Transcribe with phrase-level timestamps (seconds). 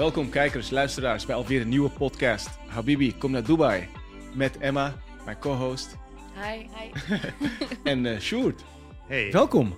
[0.00, 2.48] Welkom kijkers, luisteraars bij alweer een nieuwe podcast.
[2.48, 3.88] Habibi, kom naar Dubai.
[4.34, 5.96] Met Emma, mijn co-host.
[6.34, 6.66] Hi.
[6.76, 7.18] Hi.
[7.90, 8.62] en uh, Sjoerd.
[9.06, 9.32] Hey.
[9.32, 9.76] Welkom.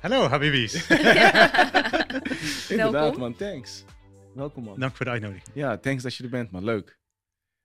[0.00, 0.74] Hallo Habibis.
[2.70, 3.84] Inderdaad man, thanks.
[4.34, 4.80] Welkom man.
[4.80, 5.54] Dank voor de uitnodiging.
[5.54, 6.98] Ja, thanks dat je er bent man, leuk.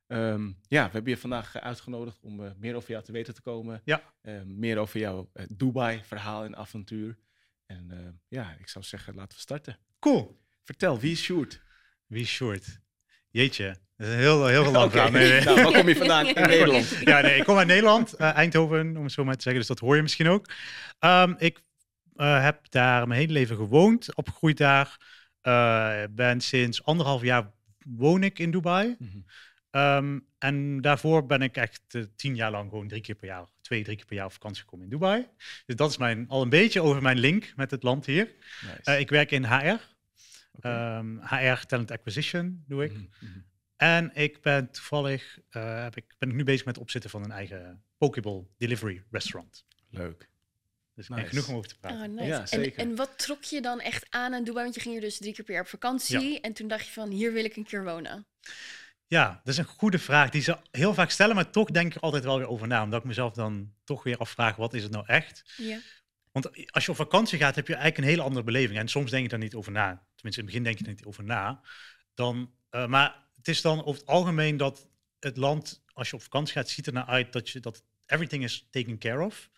[0.08, 3.34] Um, ja, we hebben je vandaag eh, uitgenodigd om uh, meer over jou te weten
[3.34, 3.82] te komen.
[3.84, 4.14] Ja.
[4.22, 7.18] Uh, meer over jouw Dubai-verhaal en avontuur.
[7.66, 9.78] En ja, ik zou zeggen, laten we starten.
[10.00, 10.46] Cool.
[10.64, 11.66] Vertel, wie is Sjoerd?
[12.08, 12.80] Wie is Sjoerd?
[13.30, 15.10] Jeetje, dat is een heel, heel lang okay.
[15.10, 15.42] Nee, nee.
[15.42, 16.28] Nou, waar kom je vandaan?
[16.28, 16.98] In Nederland?
[17.04, 19.62] Ja, nee, ik kom uit Nederland, Eindhoven, om het zo maar te zeggen.
[19.62, 20.50] Dus dat hoor je misschien ook.
[21.00, 21.60] Um, ik
[22.16, 24.98] heb daar mijn hele leven gewoond, opgegroeid daar.
[26.12, 27.52] ben sinds anderhalf jaar
[27.86, 28.96] woon ik in Dubai.
[29.00, 29.26] Mm -hmm.
[29.82, 31.82] Um, en daarvoor ben ik echt
[32.16, 34.62] tien jaar lang gewoon drie keer per jaar, twee, drie keer per jaar op vakantie
[34.62, 35.28] gekomen in Dubai.
[35.66, 38.32] Dus dat is mijn, al een beetje over mijn link met het land hier.
[38.62, 39.00] Nice.
[39.00, 39.96] Ik werk in HR.
[40.58, 40.98] Okay.
[40.98, 42.94] Um, HR Talent Acquisition doe ik.
[42.94, 43.46] Mm -hmm.
[43.78, 47.24] En ik ben toevallig, uh, heb ik, ben ik nu bezig met het opzetten van
[47.24, 49.66] een eigen Pokeball Delivery Restaurant.
[49.90, 50.30] Leuk.
[50.94, 51.22] Dus nice.
[51.22, 52.02] ik genoeg om over te praten.
[52.02, 52.28] Oh, nice.
[52.28, 54.64] ja, en, en, wat trok je dan echt aan in Dubai?
[54.64, 56.32] Want je ging hier dus drie keer per jaar op vakantie.
[56.32, 56.40] Ja.
[56.40, 58.28] En toen dacht je van, hier wil ik een keer wonen.
[59.08, 62.02] Ja, dat is een goede vraag die ze heel vaak stellen, maar toch denk ik
[62.02, 62.84] altijd wel weer over na.
[62.84, 65.54] Omdat ik mezelf dan toch weer afvraag, wat is het nou echt?
[65.58, 65.80] Ja.
[66.42, 68.80] Want als je op vakantie gaat, heb je eigenlijk een hele andere beleving.
[68.80, 70.06] En soms denk je daar niet over na.
[70.16, 71.62] Tenminste, in het begin denk je er niet over na.
[72.14, 76.22] Dan, uh, maar het is dan over het algemeen dat het land, als je op
[76.22, 79.50] vakantie gaat, ziet er naar uit dat, je, dat everything is taken care of.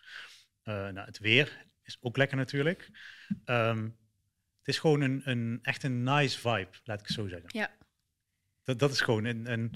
[0.64, 2.90] Uh, nou, het weer is ook lekker natuurlijk.
[3.44, 3.96] Um,
[4.58, 7.48] het is gewoon een, een, echt een nice vibe, laat ik het zo zeggen.
[7.52, 7.70] Ja.
[8.62, 9.52] Dat, dat is gewoon een.
[9.52, 9.74] een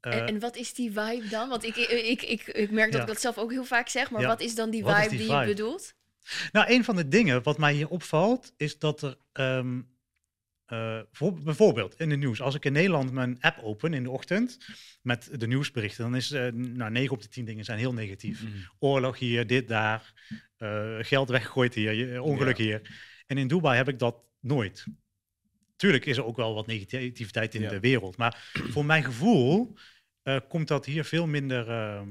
[0.00, 1.48] uh, en, en, wat is die vibe dan?
[1.48, 3.06] Want ik, ik, ik, ik merk dat ja.
[3.06, 4.26] ik dat zelf ook heel vaak zeg, maar ja.
[4.26, 5.98] wat is dan die vibe die, die, je bedoelt?
[6.52, 9.88] Nou, een van de dingen wat mij hier opvalt, is dat er um,
[10.72, 14.10] uh, voor, bijvoorbeeld in het nieuws, als ik in Nederland mijn app open in de
[14.10, 14.58] ochtend
[15.02, 18.42] met de nieuwsberichten, dan is uh, nou, 9 op de 10 dingen zijn heel negatief.
[18.42, 18.50] Mm.
[18.78, 20.12] Oorlog hier, dit daar,
[21.00, 23.02] geld weggegooid hier, ongeluk hier.
[23.26, 24.86] En in Dubai heb ik dat nooit.
[25.76, 27.68] Tuurlijk is er ook wel wat negativiteit in ja.
[27.68, 28.16] de wereld.
[28.16, 29.76] Maar voor mijn gevoel
[30.48, 32.02] komt dat hier veel minder uh,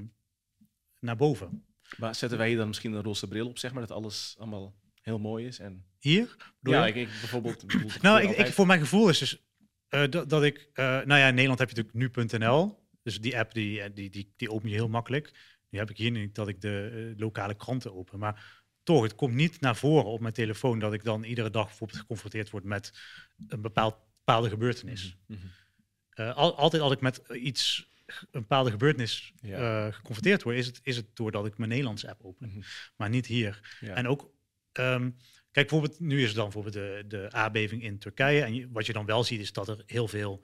[0.99, 1.68] naar boven.
[1.97, 4.75] Maar zetten wij hier dan misschien een roze bril op, zeg maar, dat alles allemaal
[5.01, 5.59] heel mooi is?
[5.59, 5.85] En...
[5.99, 6.35] Hier?
[6.61, 7.65] Ja, ik, ik, bijvoorbeeld.
[8.01, 9.43] nou, ik, ik, voor mijn gevoel is dus
[9.89, 10.69] uh, dat, dat, ik.
[10.75, 12.87] nou ja, in Nederland heb je natuurlijk nu.nl.
[13.03, 15.31] Dus die app die, die, die, die open je heel makkelijk.
[15.69, 18.19] Nu heb ik hier niet dat ik de lokale kranten open.
[18.19, 21.67] Maar toch, het komt niet naar voren op mijn telefoon dat ik dan iedere dag
[21.67, 22.99] bijvoorbeeld geconfronteerd word met
[23.47, 25.17] een bepaald, bepaalde gebeurtenis.
[25.27, 26.25] Mm -hmm.
[26.25, 27.89] uh, al, altijd als ik met iets,
[28.31, 29.85] een bepaalde gebeurtenis ja.
[29.85, 32.47] uh, geconfronteerd word, is het, is het doordat ik mijn Nederlandse app open.
[32.47, 32.63] Mm -hmm.
[32.95, 33.77] Maar niet hier.
[33.79, 33.93] Ja.
[33.93, 34.21] En ook,
[34.73, 35.15] um,
[35.51, 38.41] kijk, bijvoorbeeld, nu is het dan bijvoorbeeld de, de aardbeving in Turkije.
[38.41, 40.43] En je, wat je dan wel ziet, is dat er heel veel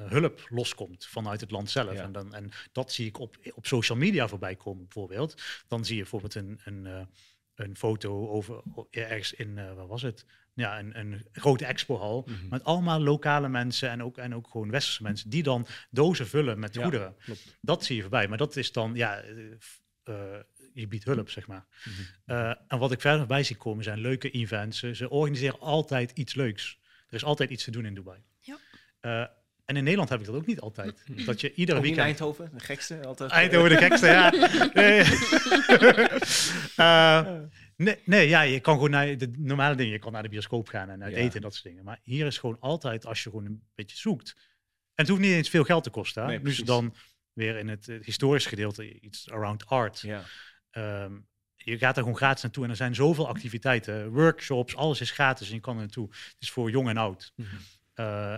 [0.00, 1.92] uh, hulp loskomt vanuit het land zelf.
[1.92, 2.02] Ja.
[2.02, 5.42] En, dan, en dat zie ik op, op social media voorbij komen, bijvoorbeeld.
[5.68, 6.60] Dan zie je bijvoorbeeld een.
[6.64, 7.08] een
[7.54, 10.24] een foto over ergens in, uh, waar was het?
[10.54, 12.24] Ja, een, een grote expohal.
[12.26, 12.48] Mm -hmm.
[12.48, 16.58] Met allemaal lokale mensen en ook, en ook gewoon westerse mensen die dan dozen vullen
[16.58, 17.14] met goederen.
[17.24, 18.28] Ja, dat zie je voorbij.
[18.28, 20.36] Maar dat is dan, ja, uh,
[20.72, 21.66] je biedt hulp, zeg maar.
[21.84, 22.36] Mm -hmm.
[22.36, 24.78] uh, en wat ik verder bij zie komen zijn leuke events.
[24.78, 26.78] Ze, ze, organiseren altijd iets leuks.
[27.08, 28.22] Er is altijd iets te doen in Dubai.
[28.40, 28.58] Ja.
[29.64, 31.04] En in Nederland heb ik dat ook niet altijd.
[31.26, 32.06] Dat je iedere ook weekend...
[32.06, 33.30] Eindhoven, de gekste altijd.
[33.30, 34.30] Eindhoven, de gekste, ja.
[34.80, 35.04] Nee.
[36.76, 37.40] uh,
[37.86, 39.92] nee, nee, ja, je kan gewoon naar de normale dingen.
[39.92, 41.18] Je kan naar de bioscoop gaan en uit ja.
[41.18, 41.84] eten en dat soort dingen.
[41.84, 44.34] Maar hier is gewoon altijd, als je gewoon een beetje zoekt.
[44.94, 46.22] En het hoeft niet eens veel geld te kosten.
[46.22, 46.28] Hè?
[46.28, 46.94] Nee, nu is het dan
[47.32, 50.00] weer in het, historische gedeelte iets around art.
[50.00, 50.22] Ja.
[51.04, 51.26] Um,
[51.56, 55.48] je gaat er gewoon gratis naartoe en er zijn zoveel activiteiten, workshops, alles is gratis
[55.48, 56.08] en je kan er naartoe.
[56.10, 57.32] Het is voor jong en oud.
[57.36, 57.58] Mm -hmm.
[58.04, 58.36] uh,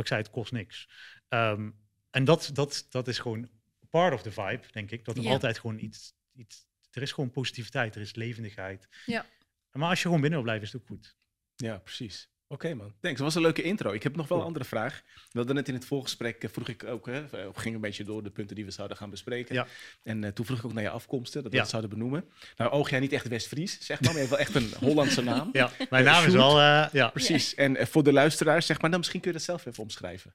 [0.00, 0.88] ik zei, het kost niks.
[1.28, 1.80] Um,
[2.10, 3.50] en dat, dat, dat is gewoon
[3.90, 5.04] part of the vibe, denk ik.
[5.04, 5.30] Dat er ja.
[5.30, 6.66] altijd gewoon iets, iets...
[6.90, 8.88] Er is gewoon positiviteit, er is levendigheid.
[9.06, 9.26] Ja.
[9.72, 11.16] Maar als je gewoon binnen wil blijven, is het ook goed.
[11.56, 12.30] Ja, precies.
[12.52, 13.16] Oké okay, man, thanks.
[13.16, 13.92] Dat was een leuke intro.
[13.92, 15.02] Ik heb nog wel een andere vraag.
[15.30, 18.22] We hadden net in het voorgesprek, vroeg ik ook, hè, we gingen een beetje door
[18.22, 19.54] de punten die we zouden gaan bespreken.
[19.54, 19.66] Ja.
[20.02, 21.62] En uh, toen vroeg ik ook naar je afkomsten, dat we ja.
[21.62, 22.24] dat zouden benoemen.
[22.56, 25.22] Nou oog jij niet echt West-Fries, zeg maar, maar je hebt wel echt een Hollandse
[25.22, 25.48] naam.
[25.52, 27.08] Ja, mijn naam uh, is wel, uh, ja.
[27.08, 27.54] Precies.
[27.54, 30.34] En uh, voor de luisteraars, zeg maar, dan misschien kun je dat zelf even omschrijven.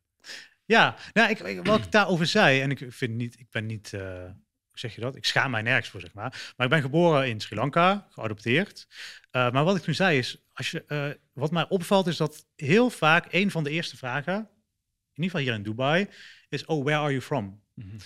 [0.66, 3.94] Ja, nou, ik, ik, wat ik daarover zei, en ik vind niet, ik ben niet
[4.80, 5.16] zeg je dat?
[5.16, 6.54] Ik schaam mij nergens voor, zeg maar.
[6.58, 8.88] Maar ik ben geboren in Sri Lanka, geadopteerd.
[9.32, 12.46] Uh, maar wat ik nu zei is, als je, uh, wat mij opvalt is dat
[12.56, 16.08] heel vaak een van de eerste vragen, in ieder geval hier in Dubai,
[16.50, 17.62] is, oh, where are you from?
[17.74, 17.98] Mm -hmm.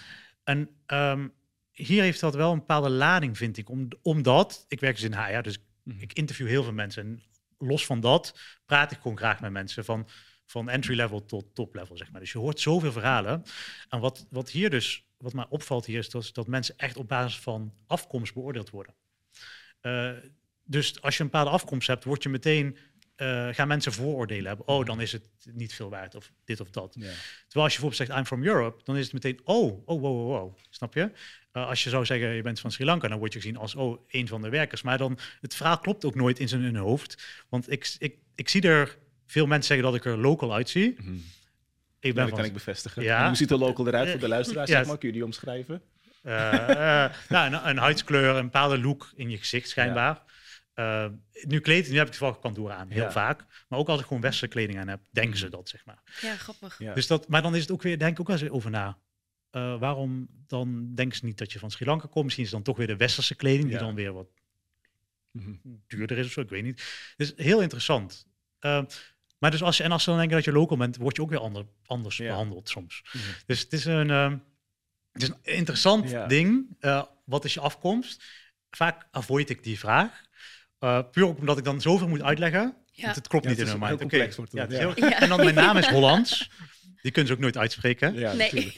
[0.43, 1.33] En um,
[1.71, 3.69] hier heeft dat wel een bepaalde lading, vind ik.
[3.69, 6.01] Om, omdat, ik werk dus in HR, dus mm -hmm.
[6.01, 7.03] ik interview heel veel mensen.
[7.03, 7.23] En
[7.57, 10.07] los van dat praat ik gewoon graag met mensen van,
[10.45, 12.21] van entry level tot top level, zeg maar.
[12.21, 13.43] Dus je hoort zoveel verhalen.
[13.89, 17.07] En wat, wat hier dus, wat mij opvalt hier, is dat, dat mensen echt op
[17.07, 18.93] basis van afkomst beoordeeld worden.
[19.81, 20.11] Uh,
[20.63, 22.77] dus als je een bepaalde afkomst hebt, word je meteen
[23.17, 24.67] uh, gaan mensen vooroordelen hebben.
[24.67, 26.91] Oh, dan is het niet veel waard of dit of dat.
[26.91, 27.13] Terwijl
[27.53, 30.27] als je bijvoorbeeld zegt I'm from Europe, dan is het meteen oh, oh, wow, wow,
[30.27, 30.57] wow.
[30.69, 31.11] Snap je?
[31.53, 33.75] Uh, als je zou zeggen je bent van Sri Lanka, dan word je gezien als
[33.75, 34.81] oh, een van de werkers.
[34.81, 37.43] Maar dan, het verhaal klopt ook nooit in zijn hoofd.
[37.49, 40.95] Want ik, ik, ik zie er veel mensen zeggen dat ik er local uitzie.
[40.99, 41.23] Mm -hmm.
[42.01, 43.03] Ik ben ja, dat kan ik bevestigen.
[43.03, 43.27] Ja.
[43.27, 44.69] Hoe ziet de local eruit voor de luisteraars?
[44.69, 44.77] Ja.
[44.77, 45.81] Zeg maar, kun je die omschrijven?
[46.23, 46.31] Uh,
[47.29, 50.23] nou, een, een, huidskleur, een bepaalde look in je gezicht schijnbaar.
[50.75, 51.05] Uh,
[51.47, 53.45] nu kleed, nu heb ik toevallig kantoor aan, heel vaak.
[53.67, 56.01] Maar ook als ik gewoon westerse kleding aan heb, denken ze dat, zeg maar.
[56.21, 56.77] Ja, grappig.
[56.93, 58.97] Dus dat, maar dan is het ook weer, denk ik ook wel eens over na.
[59.51, 62.23] Uh, waarom dan denken ze niet dat je van Sri Lanka komt?
[62.23, 64.27] Misschien is het dan toch weer de westerse kleding, die dan weer wat
[65.31, 67.13] mm duurder is of zo, ik weet niet.
[67.17, 68.27] Dus heel interessant.
[69.41, 71.21] Maar dus als je, en als ze dan denken dat je local bent, word je
[71.21, 73.01] ook weer ander, anders behandeld soms.
[73.03, 73.31] Mm -hmm.
[73.45, 74.37] Dus het is een, ehm,
[75.11, 76.77] het is een interessant ding.
[77.25, 78.23] wat is je afkomst?
[78.69, 80.21] Vaak avoid ik die vraag.
[80.79, 82.75] Uh, puur omdat ik dan zoveel moet uitleggen.
[82.91, 83.13] Ja.
[83.13, 84.03] het klopt niet in mijn mind.
[84.03, 84.29] Oké.
[84.51, 84.95] Ja, heel...
[84.95, 86.49] En dan mijn naam is Hollands.
[87.01, 88.13] Die kunnen ze ook nooit uitspreken.
[88.13, 88.51] Ja, nee.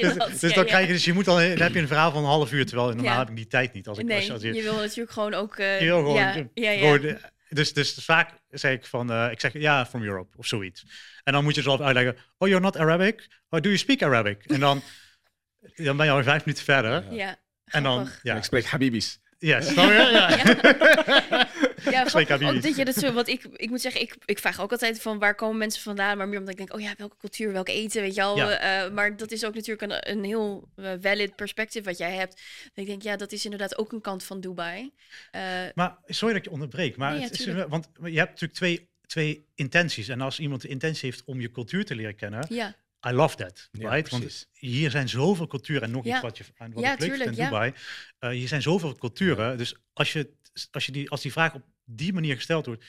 [0.00, 2.22] dus, dus dan krijg je, dus je moet dan, dan heb je een verhaal van
[2.22, 3.88] een half uur, terwijl normaal heb ik die tijd niet.
[3.88, 5.58] Als ik, nee, als, je, je wil natuurlijk gewoon ook.
[5.58, 7.18] Uh, je wil gewoon, ja, ja, ja.
[7.50, 10.84] Dus, dus vaak zeg ik van, uh, ik zeg ja, from Europe of zoiets.
[11.24, 13.28] En dan moet je zelf uitleggen, oh, you're not Arabic?
[13.48, 14.44] Oh, do you speak Arabic?
[14.44, 14.82] En dan,
[15.86, 17.12] dan ben je al vijf minuten verder.
[17.12, 17.36] Ja.
[17.64, 18.36] En dan, ja.
[18.36, 19.20] ik spreek Habibis.
[19.38, 20.10] Yes, ja.
[20.10, 21.48] ja.
[21.90, 22.02] ja,
[22.48, 25.00] ook dat je dat zo, want ik, ik moet zeggen, ik, ik vraag ook altijd
[25.00, 27.68] van waar komen mensen vandaan, maar meer omdat ik denk, oh ja, welke cultuur, welk
[27.68, 28.36] eten, weet je al.
[28.36, 28.84] Ja.
[28.84, 32.42] Uh, maar dat is ook natuurlijk een, een heel uh, valid perspectief wat jij hebt.
[32.74, 34.92] ik denk, ja, dat is inderdaad ook een kant van Dubai.
[35.32, 35.42] Uh,
[35.74, 39.46] maar sorry dat je onderbreek, maar nee, het is, want je hebt natuurlijk twee, twee
[39.54, 40.08] intenties.
[40.08, 42.76] En als iemand de intentie heeft om je cultuur te leren kennen, ja.
[43.06, 44.10] I love that, right?
[44.10, 47.72] Want hier zijn zoveel culturen en nog iets wat je wat ja, ik in Dubai.
[48.20, 50.30] Uh, hier zijn zoveel culturen, dus als je,
[50.70, 51.62] als je die als die vraag op
[51.96, 52.84] die manier gesteld wordt,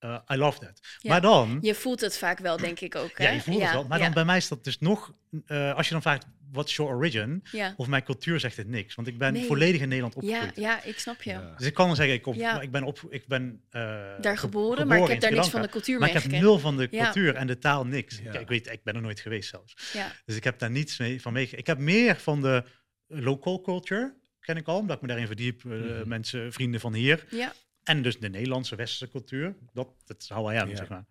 [0.00, 0.80] uh, I love that.
[1.02, 1.58] Maar dan...
[1.60, 3.18] Je voelt het vaak wel, denk ik ook.
[3.18, 3.24] Hè?
[3.24, 3.86] Ja, je voelt het wel.
[3.86, 5.12] Maar dan bij mij is dat dus nog...
[5.46, 7.42] Uh, als je dan vraagt, what's your origin?
[7.76, 8.94] Of mijn cultuur zegt het niks.
[8.94, 10.56] Want ik ben volledig in Nederland opgegroeid.
[10.56, 11.52] Ja, ja ik snap je.
[11.56, 13.80] Dus ik kan dan zeggen, ik, kom, ik ben, op, ik ben uh,
[14.20, 16.58] daar geboren, maar ik heb daar niks van de cultuur mee Maar ik heb nul
[16.58, 18.18] van de cultuur en de taal niks.
[18.18, 19.92] Ik, ik, weet, ik ben er nooit geweest zelfs.
[20.24, 21.48] Dus ik heb daar niets mee, van mee.
[21.50, 22.64] Ik heb meer van de
[23.06, 25.64] local culture, ken ik al, omdat ik me daarin verdiep.
[25.64, 26.08] Mm -hmm.
[26.08, 27.26] Mensen, vrienden van hier.
[27.30, 27.52] Ja.
[27.86, 29.56] En dus de Nederlandse westerse cultuur.
[29.72, 31.04] Dat, dat is how I am, zeg maar.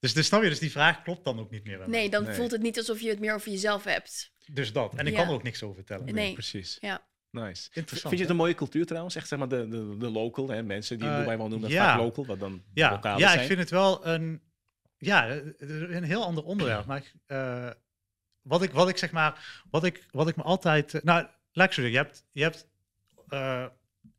[0.00, 1.88] Dus, dus snap je, dus die vraag klopt dan ook niet meer.
[1.88, 4.32] Nee, dan voelt het niet alsof je het meer over jezelf hebt.
[4.52, 4.94] Dus dat.
[4.94, 6.14] En ik kan er ook niks over vertellen.
[6.14, 6.76] Nee, precies.
[6.80, 7.06] Ja.
[7.30, 7.68] Nice.
[7.72, 8.00] Interessant.
[8.00, 9.14] Vind je het een mooie cultuur trouwens?
[9.14, 10.62] Echt zeg maar de, de, de local, hè?
[10.62, 12.90] mensen die uh, wij wel noemen dat vaak local, wat dan ja.
[12.90, 13.40] lokaal ja, zijn.
[13.40, 14.40] ik vind het wel een,
[14.98, 16.86] ja, een heel ander onderwerp.
[16.86, 17.70] Maar uh,
[18.42, 21.66] wat, ik, wat ik zeg maar, wat ik, wat ik me altijd, uh, nou, laat
[21.66, 22.66] ik zo zeggen, je hebt, je hebt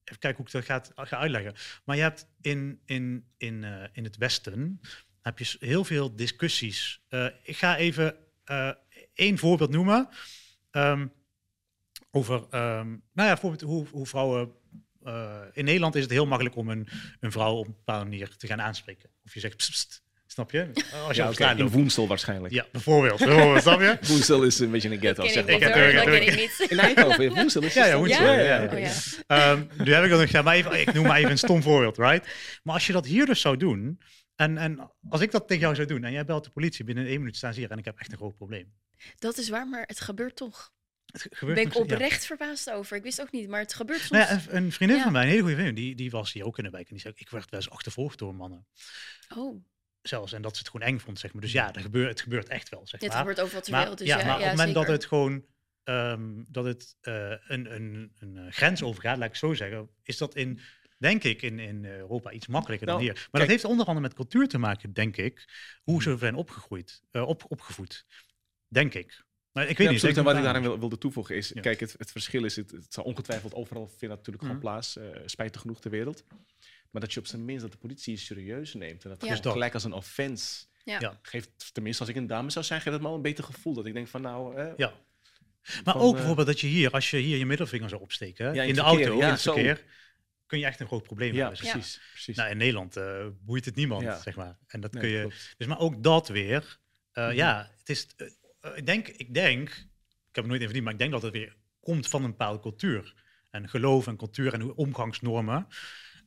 [0.09, 1.53] even kijken hoe ik dat ga uitleggen.
[1.83, 4.81] Maar je hebt in, in, in, uh, in het Westen
[5.21, 7.01] heb je heel veel discussies.
[7.09, 8.71] Uh, ik ga even uh,
[9.13, 10.09] één voorbeeld noemen.
[10.71, 11.11] Um,
[12.11, 14.51] over, um, nou ja, bijvoorbeeld hoe, hoe vrouwen.
[15.53, 16.87] in Nederland is het heel makkelijk om een,
[17.19, 19.09] een vrouw op een bepaalde manier te gaan aanspreken.
[19.25, 20.03] Of je zegt, pst,
[20.39, 20.67] Snap je?
[21.07, 21.57] Als je ja, okay.
[21.57, 22.53] In Woensel waarschijnlijk.
[22.53, 23.19] Ja, bijvoorbeeld.
[23.19, 23.97] bijvoorbeeld snap je?
[24.07, 25.27] Woensel is een beetje een ghetto.
[25.27, 25.53] Zeg maar.
[25.53, 26.65] Ik heb het niet.
[26.69, 28.23] In Eindhoven, in Woensel is Ja, ja, Woensel.
[28.23, 28.33] Ja?
[28.33, 28.73] Ja, ja.
[28.73, 28.79] Oh,
[29.27, 29.51] ja.
[29.51, 31.97] Um, nu heb ik dan ja, maar even, ik noem maar even een stom voorbeeld,
[31.97, 32.27] right?
[32.63, 34.01] Maar als je dat hier dus zou doen,
[34.35, 37.05] en, en als ik dat tegen jou zou doen, en jij belt de politie, binnen
[37.05, 38.73] één minuut staan ze hier en ik heb echt een groot probleem.
[39.17, 40.71] Dat is waar, maar het gebeurt toch.
[41.05, 42.27] Het gebeurt ben ik oprecht ja.
[42.27, 42.97] verbaasd over.
[42.97, 44.11] Ik wist ook niet, maar het gebeurt soms.
[44.11, 46.45] Nou ja, een, een vriendin van mij, een hele goede vriendin, die, die was hier
[46.45, 46.87] ook in de wijk.
[46.87, 48.67] En die zei, ik werd wel eens achtervolgd door mannen.
[49.35, 49.63] Oh
[50.01, 50.33] zelfs.
[50.33, 51.41] En dat ze het gewoon eng vond, zeg maar.
[51.41, 53.97] Dus ja, er gebeurt, het gebeurt echt wel, zeg ja, het gebeurt overal ter wereld.
[53.97, 54.85] Dus ja, ja, maar op het moment zeker.
[54.85, 55.45] dat het gewoon...
[55.83, 60.17] Um, dat het uh, een, een, een uh, grens overgaat, laat ik zo zeggen, is
[60.17, 60.59] dat in,
[60.97, 63.15] denk ik, in, in Europa iets makkelijker nou, dan hier.
[63.15, 65.45] Maar kijk, dat heeft onder andere met cultuur te maken, denk ik,
[65.83, 68.05] hoe ze zijn opgegroeid, uh, op, opgevoed.
[68.67, 69.23] Denk ik.
[69.51, 70.17] Maar ik weet ja, niet.
[70.17, 71.61] En wat ik daarin wil, wilde toevoegen is, ja.
[71.61, 74.49] kijk, het, het, verschil is, het, het zal ongetwijfeld overal vindt natuurlijk mm.
[74.49, 76.23] gewoon plaats, spijtig genoeg ter wereld.
[76.89, 79.03] Maar dat je op zijn minst dat de politie je serieus neemt.
[79.03, 79.51] En dat ja.
[79.51, 81.19] Gelijk als een offense ja.
[81.21, 83.73] geeft, tenminste als ik een dame zou zijn, geeft het me al een beter gevoel.
[83.73, 84.55] Dat ik denk van nou...
[84.55, 84.93] Eh, ja.
[85.83, 88.53] Maar van, ook uh, bijvoorbeeld dat je hier, als je hier je middelvinger zou opsteken,
[88.53, 89.83] ja, in, in de auto, ja, in het verkeer,
[90.45, 91.57] kun je echt een groot probleem ja, hebben.
[91.57, 92.01] Precies, ja.
[92.11, 92.35] precies.
[92.35, 94.57] Nou, in Nederland uh, boeit het niemand, zeg maar.
[94.67, 95.19] En dat nee, kun je.
[95.19, 95.53] Klopt.
[95.57, 96.79] Dus maar ook dat weer.
[97.13, 97.37] Uh, mm -hmm.
[97.37, 98.07] Ja, het is.
[98.17, 101.21] Uh, ik denk, ik denk, ik heb het nooit even verdiend, maar ik denk dat
[101.21, 103.13] het weer komt van een bepaalde cultuur.
[103.49, 105.67] En geloof en cultuur en omgangsnormen.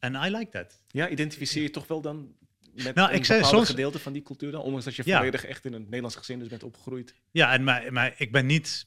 [0.03, 0.83] En I like that.
[0.89, 2.35] Ja, identificeer je toch wel dan
[2.75, 3.69] met nou, een ik zei, soms...
[3.69, 4.63] gedeelte van die cultuur dan?
[4.63, 7.15] Ondanks dat je volledig echt in een Nederlands gezin dus bent opgegroeid.
[7.31, 8.87] Ja, en maar, maar ik ben niet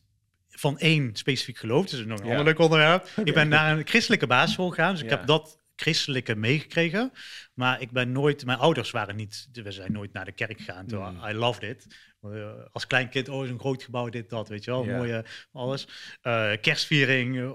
[0.49, 3.09] van één specifiek geloof, dus nog een ander leuk onderwerp.
[3.23, 7.11] Ik ben naar een christelijke basisschool gegaan, dus ik heb dat christelijke meegekregen.
[7.53, 10.85] Maar ik ben nooit, mijn ouders waren niet, we zijn nooit naar de kerk gegaan.
[10.87, 11.29] Mm.
[11.29, 11.87] I loved it.
[12.21, 15.87] Uh, als klein kind, oh, een groot gebouw, dit, dat, weet je wel, mooie alles.
[16.23, 17.51] Uh, kerstviering uh,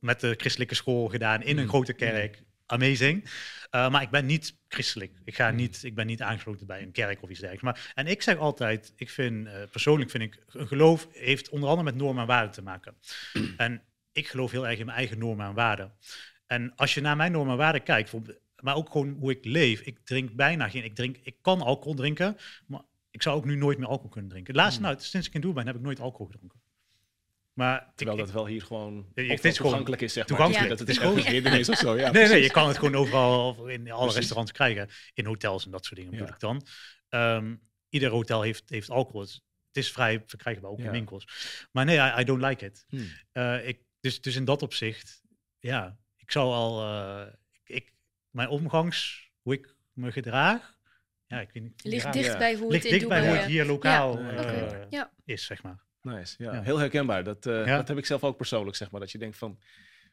[0.00, 1.68] met de christelijke school gedaan in een mm.
[1.68, 2.42] grote kerk.
[2.66, 3.30] Amazing.
[3.70, 5.12] maar ik ben niet christelijk.
[5.24, 5.56] Ik, ga mm.
[5.56, 7.64] niet, ik ben niet aangesloten bij een kerk of iets dergelijks.
[7.64, 11.90] Maar, en ik zeg altijd, ik vind, persoonlijk vind ik, een geloof heeft onder andere
[11.90, 12.94] met normen en waarden te maken.
[13.56, 15.92] en ik geloof heel erg in mijn eigen normen en waarden.
[16.46, 18.12] En als je naar mijn normen en waarden kijkt,
[18.64, 19.80] maar ook gewoon hoe ik leef.
[19.80, 20.84] Ik drink bijna geen.
[20.84, 24.30] Ik, drink, ik kan alcohol drinken, maar ik zou ook nu nooit meer alcohol kunnen
[24.30, 24.54] drinken.
[24.54, 24.86] Laatst, hmm.
[24.86, 26.60] nou, sinds ik in Doel ben, heb ik nooit alcohol gedronken.
[27.54, 30.68] Maar Terwijl dat wel hier gewoon ja, het is toegankelijk is, zeg toegankelijk.
[30.68, 30.76] maar.
[30.76, 31.96] Dat het is gewoon geen of zo.
[31.96, 34.88] Ja, nee, nee, je kan het gewoon overal in alle restaurants krijgen.
[35.12, 36.66] In hotels en dat soort dingen bedoel ik dan.
[37.08, 39.20] Um, ieder hotel heeft, heeft alcohol.
[39.20, 41.26] Het is vrij verkrijgbaar, ook in winkels.
[41.72, 42.84] Maar nee, I, I don't like it.
[42.88, 43.08] Hmm.
[43.32, 45.22] Uh, ik, dus, dus in dat opzicht,
[45.58, 47.26] ja, ik zou al, uh,
[47.64, 47.92] ik,
[48.30, 50.78] mijn omgangs, hoe ik me gedraag,
[51.26, 51.84] ja, ik weet niet.
[51.84, 54.88] Ligt dicht bij hoe ligt het, dicht bij hoe het hier lokaal ja.
[54.90, 55.84] Uh, is, zeg maar.
[56.04, 56.62] Nice, ja.
[56.62, 57.24] Heel herkenbaar.
[57.24, 59.00] Dat, uh, dat heb ik zelf ook persoonlijk, zeg maar.
[59.00, 59.58] Dat je denkt van,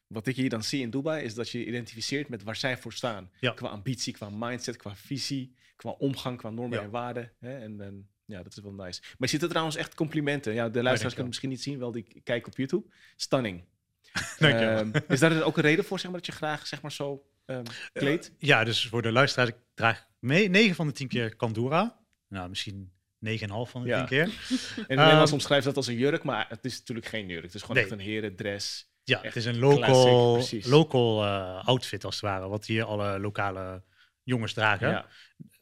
[0.08, 2.94] wat ik hier dan zie in Dubai, is dat je identificeert met waar zij voor
[2.94, 3.32] staan.
[3.40, 7.32] Qua ambitie, qua mindset, qua visie, qua omgang, qua normen en waarden.
[7.40, 7.60] Hè?
[7.60, 9.02] En, en, ja, dat is wel nice.
[9.02, 10.54] Maar je ziet er trouwens echt complimenten.
[10.54, 12.88] Ja, de luisteraars kunnen misschien niet zien, wel die kijken op YouTube.
[13.16, 13.64] Stunning.
[14.40, 17.26] um, is daar ook een reden voor, zeg maar, dat je graag zeg maar, zo
[17.46, 18.32] um, kleedt?
[18.38, 22.00] ja, dus voor de luisteraars, ik draag mee, 9 van de 10 keer Kandura.
[22.28, 22.92] Nou, misschien
[23.26, 23.98] 9,5 van de ja.
[23.98, 24.24] 10 keer.
[24.24, 27.44] En in Nederlands um, omschrijft dat als een jurk, maar het is natuurlijk geen jurk.
[27.44, 27.86] Het is gewoon nee.
[27.86, 28.90] echt een herendress.
[29.04, 33.20] Ja, het is een local, classic, local uh, outfit als het ware, wat hier alle
[33.20, 33.84] lokale
[34.24, 34.90] jongens dragen.
[34.90, 35.06] Ja.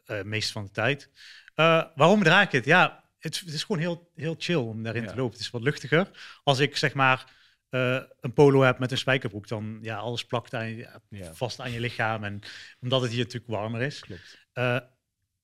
[0.07, 1.09] Uh, meest van de tijd.
[1.55, 2.65] Uh, waarom draag ik het?
[2.65, 5.09] Ja, het, het, is gewoon heel, heel chill om daarin ja.
[5.09, 5.31] te lopen.
[5.31, 6.09] Het is wat luchtiger.
[6.43, 7.31] Als ik zeg maar
[7.69, 11.33] uh, een polo hebt met een spijkerbroek, dan ja, alles plakt aan je, ja.
[11.33, 12.23] vast aan je lichaam.
[12.23, 12.39] En
[12.79, 13.99] omdat het hier natuurlijk warmer is.
[13.99, 14.47] Klopt.
[14.53, 14.79] Uh,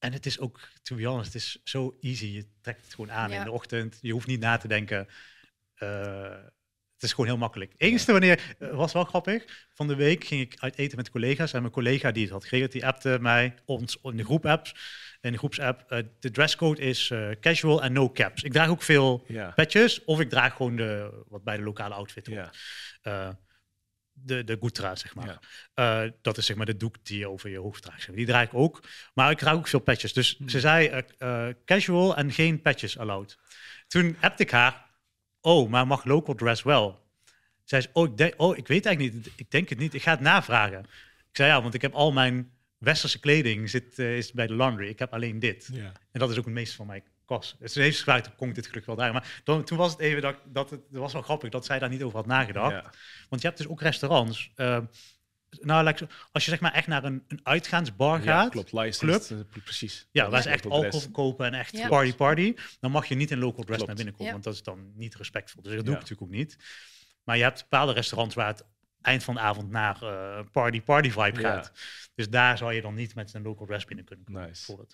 [0.05, 2.25] en het is ook, to be honest, het is zo easy.
[2.25, 3.37] Je trekt het gewoon aan ja.
[3.37, 3.97] in de ochtend.
[4.01, 5.07] Je hoeft niet na te denken.
[5.79, 6.29] Uh,
[6.93, 7.73] het is gewoon heel makkelijk.
[7.77, 9.67] Enigste wanneer, was wel grappig.
[9.73, 11.53] Van de week ging ik uit eten met collega's.
[11.53, 14.75] En mijn collega die het had geregeld, die appte mij ons in de groep apps
[15.21, 15.91] in de groepsapp.
[15.91, 18.43] Uh, de dresscode is uh, casual en no caps.
[18.43, 19.51] Ik draag ook veel ja.
[19.51, 22.57] petjes of ik draag gewoon de, wat bij de lokale outfit hoort.
[23.03, 23.39] Ja.
[24.17, 25.39] De, de zeg maar.
[25.73, 26.11] Ja.
[26.21, 28.13] dat is zeg maar de doek die je over je hoofd draagt.
[28.13, 28.83] Die draag ik ook.
[29.13, 30.13] Maar ik draag ook veel petjes.
[30.13, 30.49] Dus hmm.
[30.49, 31.03] ze zei
[31.65, 33.37] casual en geen petjes allowed.
[33.87, 34.85] Toen appte ik haar,
[35.41, 37.03] oh, maar mag local dress wel?
[37.63, 39.33] Zij zei, oh ik, denk, oh, ik weet eigenlijk niet.
[39.35, 39.93] Ik denk het niet.
[39.93, 40.79] Ik ga het navragen.
[41.29, 44.55] Ik zei, ja, want ik heb al mijn westerse kleding zit, uh, is bij de
[44.55, 44.87] laundry.
[44.87, 45.69] Ik heb alleen dit.
[45.73, 45.91] Ja.
[46.11, 48.67] En dat is ook het meeste van mijn Het is even gevraagd, kon ik dit
[48.67, 49.13] gelukkig wel daar.
[49.13, 51.89] Maar dan, toen was het even dat, dat het, was wel grappig dat zij daar
[51.89, 52.71] niet over had nagedacht.
[52.71, 52.91] Ja.
[53.29, 54.51] Want je hebt dus ook restaurants.
[54.55, 54.77] Uh,
[55.49, 55.95] nou,
[56.31, 59.63] als je zeg maar echt naar een, een uitgaansbar gaat, ja, klopt, licensed, club, uh,
[59.63, 60.07] precies.
[60.11, 61.87] Ja, waar ze echt alcohol verkopen en echt ja.
[61.87, 64.63] party party, dan mag je niet in local dress naar binnen komen, want dat is
[64.63, 65.61] dan niet respectvol.
[65.61, 66.57] Dus dat doe ik natuurlijk ook niet.
[67.23, 68.65] Maar je hebt bepaalde restaurants waar het
[69.01, 71.71] eind van de avond naar uh, party party vibe gaat.
[72.15, 74.41] Dus daar zou je dan niet met een local dress binnen kunnen komen.
[74.41, 74.85] Nice.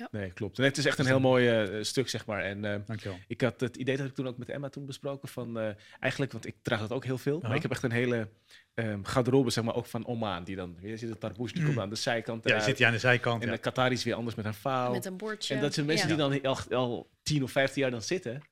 [0.00, 0.08] Ja.
[0.10, 0.58] Nee, klopt.
[0.58, 2.42] En het is echt een heel mooi uh, stuk, zeg maar.
[2.42, 5.58] En uh, ik had het idee dat ik toen ook met Emma toen besproken van
[5.58, 5.68] uh,
[6.00, 8.28] eigenlijk, want ik draag dat ook heel veel, maar ik heb echt een hele
[8.74, 11.66] um, garderobe, zeg maar, ook van Oman, die dan, je ziet het tarboes, die mm.
[11.66, 12.48] komt aan de zijkant.
[12.48, 13.42] Ja, zit hij aan de zijkant.
[13.42, 13.54] En ja.
[13.54, 14.92] de Qatar is weer anders met een vouw.
[14.92, 15.54] Met een bordje.
[15.54, 18.42] En dat zijn mensen die dan al, al 10 of 15 jaar dan zitten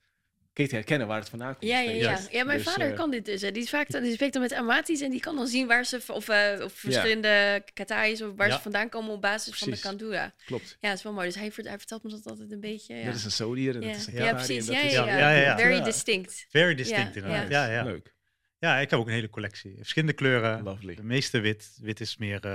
[0.67, 1.71] te herkennen waar het vandaan komt.
[1.71, 2.19] Ja, ja, ja.
[2.31, 3.41] ja mijn dus, vader uh, kan dit dus.
[3.41, 3.51] Hè.
[3.51, 6.01] Die, is vaak, die spreekt dan met Amatis en die kan dan zien waar ze,
[6.07, 7.59] of, uh, of verschillende ja.
[7.73, 8.55] Qataris, of waar ja.
[8.55, 9.81] ze vandaan komen op basis precies.
[9.81, 10.33] van de Kandura.
[10.45, 10.77] Klopt.
[10.81, 11.25] Ja, dat is wel mooi.
[11.25, 12.95] Dus hij, hij vertelt me dat altijd een beetje.
[12.95, 13.05] Ja.
[13.05, 13.87] Dat is een Sodier en ja.
[13.87, 14.67] dat is een Ja, precies.
[14.67, 16.45] Ja, ja, ja, Very distinct.
[16.49, 17.49] Very distinct, inderdaad.
[17.49, 17.83] Ja, ja.
[17.83, 18.17] Leuk.
[18.59, 19.75] Ja, ik heb ook een hele collectie.
[19.75, 20.63] Verschillende kleuren.
[20.63, 20.95] Lovely.
[20.95, 21.77] De meeste wit.
[21.81, 22.51] Wit is meer, uh,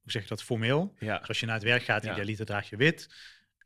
[0.00, 0.94] hoe zeg je dat, formeel.
[0.98, 1.18] Ja.
[1.18, 3.08] Dus als je naar het werk gaat, idealiter draag je wit.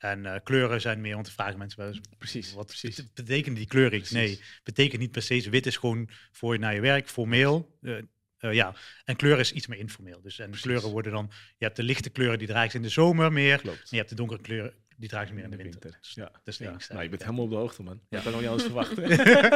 [0.03, 3.13] En uh, kleuren zijn meer, want te vragen mensen wel eens, precies, wat precies.
[3.13, 3.99] betekenen die kleuren?
[3.99, 4.17] Precies.
[4.17, 5.51] Nee, betekent niet per se.
[5.51, 7.79] Wit is gewoon voor naar je werk, formeel.
[7.81, 7.99] Uh,
[8.41, 10.21] uh, ja, en kleur is iets meer informeel.
[10.23, 10.67] Dus en precies.
[10.67, 13.61] kleuren worden dan, je hebt de lichte kleuren die draag je in de zomer meer.
[13.61, 13.79] Klopt.
[13.79, 15.81] En je hebt de donkere kleuren die draag je meer in de winter.
[15.81, 16.01] winter.
[16.01, 16.77] Dus ja, dat is ja.
[16.89, 18.01] Nou, je bent helemaal op de hoogte, man.
[18.09, 18.17] Ja.
[18.17, 19.09] Ik kan nog niet alles verwachten.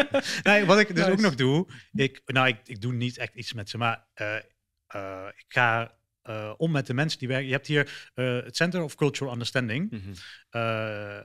[0.50, 1.10] nee, wat ik dus nice.
[1.10, 4.06] ook nog doe, ik, nou, ik, ik doe niet echt iets met ze, maar
[5.36, 5.98] ik ga
[6.28, 7.46] uh, om met de mensen die werken.
[7.46, 9.90] Je hebt hier uh, het Center of Cultural Understanding.
[9.90, 10.14] Mm -hmm.
[10.60, 11.20] uh,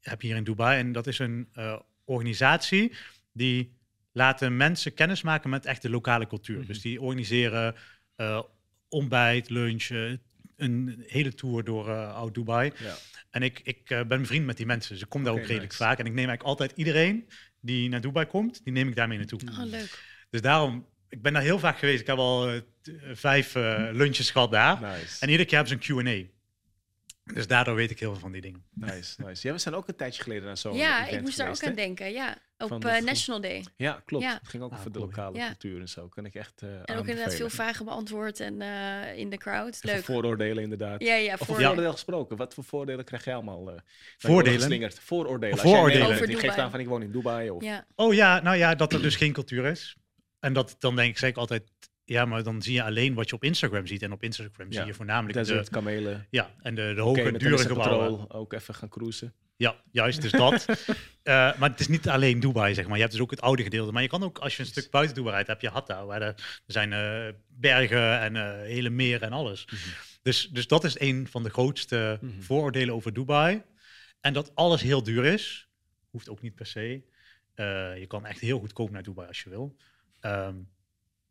[0.00, 0.78] heb je hier in Dubai.
[0.78, 1.48] En dat is een
[2.04, 2.92] organisatie
[3.32, 3.76] die
[4.12, 6.54] laten mensen kennis maken met echt de lokale cultuur.
[6.54, 6.72] Mm -hmm.
[6.72, 7.74] Dus die organiseren
[8.88, 9.88] ontbijt, lunch,
[10.56, 12.72] een hele tour door uh, oud Dubai.
[12.78, 12.96] Ja.
[13.30, 15.98] En ik, ik ben bevriend met die mensen, dus ik kom daar ook redelijk vaak.
[15.98, 17.28] En ik neem eigenlijk altijd iedereen
[17.60, 19.40] die naar Dubai komt, die neem ik daarmee naartoe.
[19.50, 20.08] Oh, leuk.
[20.30, 22.00] Dus daarom, ik ben daar heel vaak geweest.
[22.00, 22.60] Ik heb al
[23.12, 23.54] vijf
[23.92, 24.80] lunches gehad daar.
[24.80, 25.16] Nice.
[25.20, 26.38] En iedere keer hebben ze een Q&A.
[27.34, 28.64] Dus daardoor weet ik heel veel van die dingen.
[28.74, 29.46] Nice, nice.
[29.46, 31.74] Ja, we zijn ook een tijdje geleden naar zo'n Ja, ik moest daar ook aan
[31.74, 32.12] denken.
[32.12, 33.64] Ja, op uh, National Day.
[33.76, 34.24] Ja, klopt.
[34.24, 36.08] Het ging ook ah, over de lokale cultuur en zo.
[36.08, 39.78] Kan ik echt uh, En ook inderdaad veel vragen beantwoord en uh, in de crowd.
[39.84, 40.04] Leuk.
[40.04, 41.02] vooroordelen inderdaad.
[41.02, 41.36] Ja, ja.
[41.36, 41.46] Voor...
[41.46, 42.36] voordelen gesproken.
[42.36, 43.82] Wat voor voordelen krijg jij allemaal?
[44.18, 44.92] voordelen?
[44.92, 45.58] Vooroordelen.
[45.58, 46.26] Vooroordelen.
[46.26, 47.50] Die geeft aan van ik woon in Dubai.
[47.50, 47.62] Of...
[47.62, 47.86] Ja.
[47.94, 49.96] Oh ja, nou ja, dat er dus geen cultuur is.
[50.40, 51.62] En dat dan denk ik zeker altijd
[52.10, 54.02] ja, maar dan zie je alleen wat je op Instagram ziet.
[54.02, 56.26] En op Instagram zie je voornamelijk Desert, de kamelen.
[56.30, 58.30] Ja, en de, de hoge, dure gebouwen.
[58.30, 59.34] Ook even gaan cruisen.
[59.56, 60.64] Ja, juist, dus dat.
[60.68, 60.74] uh,
[61.58, 62.94] maar het is niet alleen Dubai, zeg maar.
[62.94, 63.92] Je hebt dus ook het oude gedeelte.
[63.92, 66.04] Maar je kan ook, als je een stuk buiten Dubai rijdt, heb je Hatta.
[66.04, 69.64] Waar er zijn uh, bergen en uh, hele meren en alles.
[69.64, 69.92] Mm -hmm.
[70.22, 72.42] dus, dus dat is een van de grootste mm -hmm.
[72.42, 73.62] vooroordelen over Dubai.
[74.20, 75.68] En dat alles heel duur is,
[76.10, 77.02] hoeft ook niet per se.
[77.98, 79.76] je kan echt heel goedkoop naar Dubai als je wil.
[80.20, 80.68] Um,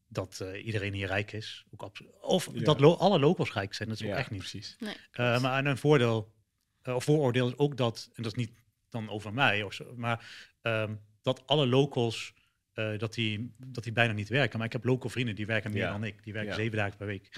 [0.09, 1.65] dat uh, iedereen hier rijk is.
[1.71, 1.91] Ook
[2.21, 2.63] of ja.
[2.63, 4.39] dat lo alle locals rijk zijn, dat is ook echt niet.
[4.39, 4.75] Precies.
[4.79, 6.33] Nee, uh, maar een voordeel,
[6.83, 8.51] uh, of vooroordeel is ook dat, en dat is niet
[8.89, 12.33] dan over mij, of zo, maar um, dat alle locals,
[12.97, 14.57] dat, die, dat die bijna niet werken.
[14.57, 15.91] Maar ik heb local vrienden die werken meer ja.
[15.91, 16.23] dan ik.
[16.23, 17.29] Die werken zeven dagen per week.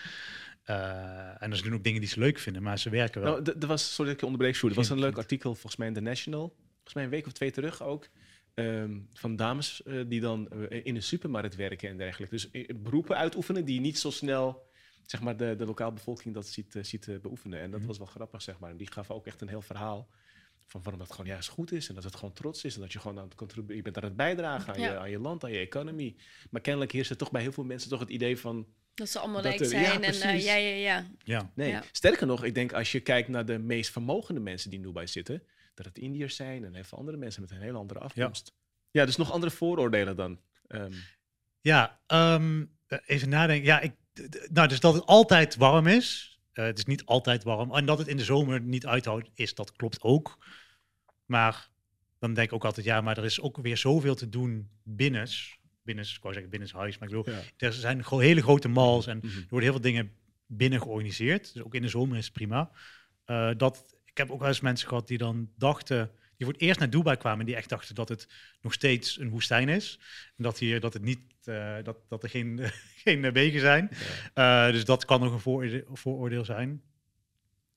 [1.40, 3.42] en ze doen ook dingen die ze leuk vinden, maar ze werken wel.
[3.42, 5.88] Nou, er was, sorry dat ik je onderbreek, er was een leuk artikel volgens mij
[5.88, 8.10] in The National, volgens mij een week of twee terug ook.
[8.56, 12.36] Um, van dames uh, die dan uh, in een supermarkt werken en dergelijke.
[12.36, 14.70] Dus uh, beroepen uitoefenen die niet zo snel
[15.06, 17.60] zeg maar, de, de lokale bevolking dat ziet, ziet beoefenen.
[17.60, 18.70] En dat mm was wel grappig, zeg maar.
[18.70, 20.10] En die gaf ook echt een heel verhaal
[20.72, 22.94] van waarom dat gewoon juist goed is en dat het gewoon trots is en dat
[22.94, 24.92] je gewoon aan het contribueren, je bent aan het bijdragen aan, ja.
[24.92, 26.16] je, aan je land, aan je economie.
[26.50, 29.20] Maar kennelijk heerst er toch bij heel veel mensen toch het idee van dat ze
[29.20, 31.06] allemaal rijk zijn ja, en uh, ja, ja, ja.
[31.24, 31.52] ja.
[31.56, 34.92] Nee, sterker nog, ik denk als je kijkt naar de meest vermogende mensen die nu
[34.92, 38.00] bij zitten, dat het Indiërs zijn en heel veel andere mensen met een hele andere
[38.00, 38.54] afkomst.
[38.92, 40.40] Ja, dus nog andere vooroordelen dan.
[40.68, 40.94] Um.
[41.62, 43.66] Ja, um, even nadenken.
[43.66, 43.96] Ja, ik,
[44.52, 46.40] nou, dus dat het altijd warm is.
[46.54, 47.76] Uh, het is niet altijd warm.
[47.76, 50.46] En dat het in de zomer niet uithoudt, is dat klopt ook.
[51.26, 51.70] Maar
[52.20, 55.28] dan denk ik ook altijd, ja, maar er is ook weer zoveel te doen binnen.
[55.84, 59.16] Binnen, ik wou zeggen binnen huis, maar ik bedoel, er zijn hele grote malls en
[59.16, 59.30] mm -hmm.
[59.30, 60.12] er worden heel veel dingen
[60.46, 61.54] binnen georganiseerd.
[61.54, 62.72] Dus ook in de zomer is het prima.
[63.26, 66.68] Uh, dat, ik heb ook wel eens mensen gehad die dan dachten die voor het
[66.68, 68.28] eerst naar Dubai kwamen, die echt dachten dat het
[68.62, 70.00] nog steeds een woestijn is.
[70.38, 72.60] En dat, hier, dat, het niet, uh, dat, dat er geen,
[73.04, 73.90] geen wegen zijn.
[74.36, 74.68] Ja.
[74.68, 76.82] Uh, dus dat kan nog een vooroordeel, vooroordeel zijn.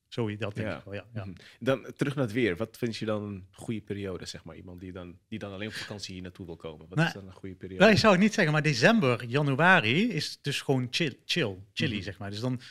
[0.07, 0.77] Sorry, dat denk ja.
[0.77, 1.05] ik wel, ja.
[1.13, 1.25] ja.
[1.25, 1.35] Mhm.
[1.59, 2.55] Dan terug naar het weer.
[2.55, 4.55] Wat vind je dan een goede periode, zeg maar?
[4.55, 6.87] Iemand die dan, die dan alleen op vakantie hier naartoe wil komen.
[6.87, 7.81] Wat nou, is dan een goede periode?
[7.81, 11.95] Nou, ik zou het niet zeggen, maar december, januari is dus gewoon chill, chill chilly,
[11.95, 12.29] mm zeg maar.
[12.29, 12.61] Dus dan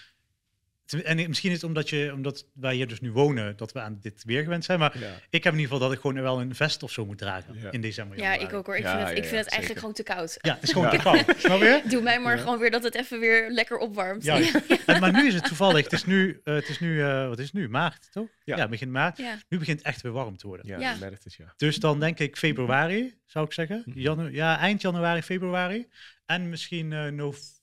[0.87, 3.99] en misschien is het omdat, je, omdat wij hier dus nu wonen, dat we aan
[4.01, 4.79] dit weer gewend zijn.
[4.79, 4.97] Maar
[5.31, 7.73] ik heb in ieder geval dat ik gewoon wel een vest of zo moet dragen
[7.73, 8.19] in december.
[8.19, 8.77] Ja, ik ook hoor.
[8.77, 10.37] Ik vind het, ik vind het eigenlijk gewoon te koud.
[10.41, 11.25] Ja, het is gewoon te koud.
[11.39, 11.83] Snap je?
[11.89, 14.23] Doe mij maar gewoon weer dat het even weer lekker opwarmt.
[14.35, 14.41] Ja.
[14.87, 15.85] en, maar nu is het toevallig.
[15.85, 17.69] Het is nu, uh, het is nu uh, wat is het nu?
[17.69, 18.29] Maart, toch?
[18.45, 19.19] Ja, begin maart.
[19.49, 20.79] Nu begint het echt weer warm te worden.
[20.79, 21.55] Ja, merkt het, ja.
[21.57, 23.83] Dus dan denk ik februari, zou ik zeggen.
[23.87, 23.99] Mhm.
[23.99, 25.89] Janu ja, eind januari, februari.
[26.27, 27.63] En misschien uh, november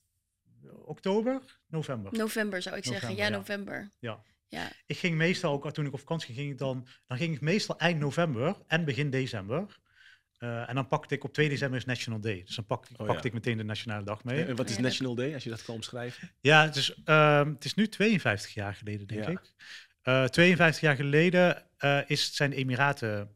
[0.84, 2.12] oktober, november.
[2.12, 3.16] November zou ik zeggen.
[3.16, 3.90] Ja, november.
[3.98, 4.22] Ja.
[4.48, 4.72] ja.
[4.86, 8.00] Ik ging meestal ook, toen ik op vakantie ging, dan, dan ging ik meestal eind
[8.00, 9.80] november en begin december.
[10.38, 12.42] Uh, en dan pakte ik op 2 december is National Day.
[12.44, 13.22] Dus dan pak, oh, pakte ja.
[13.22, 14.44] ik meteen de Nationale Dag mee.
[14.44, 16.30] En wat is National Day, als je dat kan omschrijven?
[16.40, 19.30] Ja, het is, uh, het is nu 52 jaar geleden, denk ja.
[19.30, 19.40] ik.
[20.04, 23.30] Uh, 52 jaar geleden uh, is, zijn de Emiraten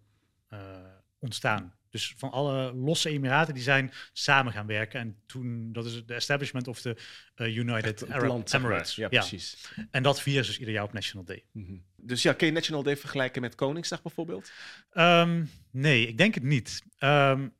[1.19, 1.76] ontstaan.
[1.97, 5.01] Dus van alle losse Emiraten die zijn samen gaan werken.
[5.01, 6.97] En toen, dat is de establishment of de
[7.37, 8.95] uh, United Arab land, Emirates.
[8.95, 9.73] Ja, ja, precies.
[9.91, 11.45] En dat vieren ze dus ieder jaar op National Day.
[11.53, 11.85] Mm -hmm.
[11.97, 14.53] Dus ja, kun je National Day vergelijken met Koningsdag bijvoorbeeld?
[14.93, 16.83] Um, nee, ik denk het niet.
[16.99, 17.55] Um,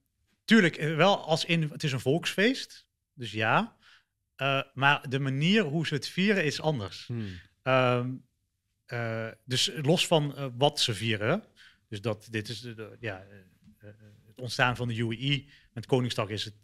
[0.45, 2.87] tuurlijk, eh, wel als in, het is een volksfeest.
[3.15, 3.77] Dus ja.
[4.37, 7.07] Uh, maar de manier hoe ze het vieren is anders.
[7.07, 7.41] Hmm.
[7.63, 8.25] Um,
[8.89, 11.45] uh, dus los van uh, wat ze vieren.
[11.89, 13.25] Dus dat dit is de, de ja,
[14.37, 15.45] het ontstaan van de UAE.
[15.73, 16.55] Met Koningsdag is het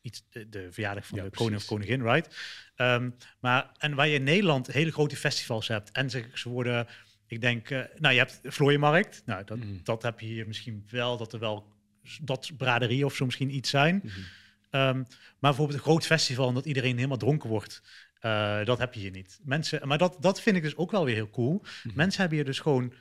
[0.00, 2.36] iets de, de verjaardag van ja, de koning of koningin, right?
[2.76, 6.86] Um, maar en waar je in Nederland hele grote festivals hebt en ze, ze worden,
[7.26, 9.80] ik denk, uh, nou je hebt Vlooienmarkt, nou dat, mm.
[9.82, 11.72] dat heb je hier misschien wel, dat er wel
[12.20, 13.94] dat braderie of zo misschien iets zijn.
[13.94, 14.80] Mm -hmm.
[14.80, 14.96] um,
[15.38, 17.82] maar bijvoorbeeld een groot festival en dat iedereen helemaal dronken wordt.
[18.20, 19.40] Uh, dat heb je hier niet.
[19.42, 21.52] Mensen, maar dat, dat vind ik dus ook wel weer heel cool.
[21.52, 21.92] Mm -hmm.
[21.94, 22.92] Mensen hebben hier dus gewoon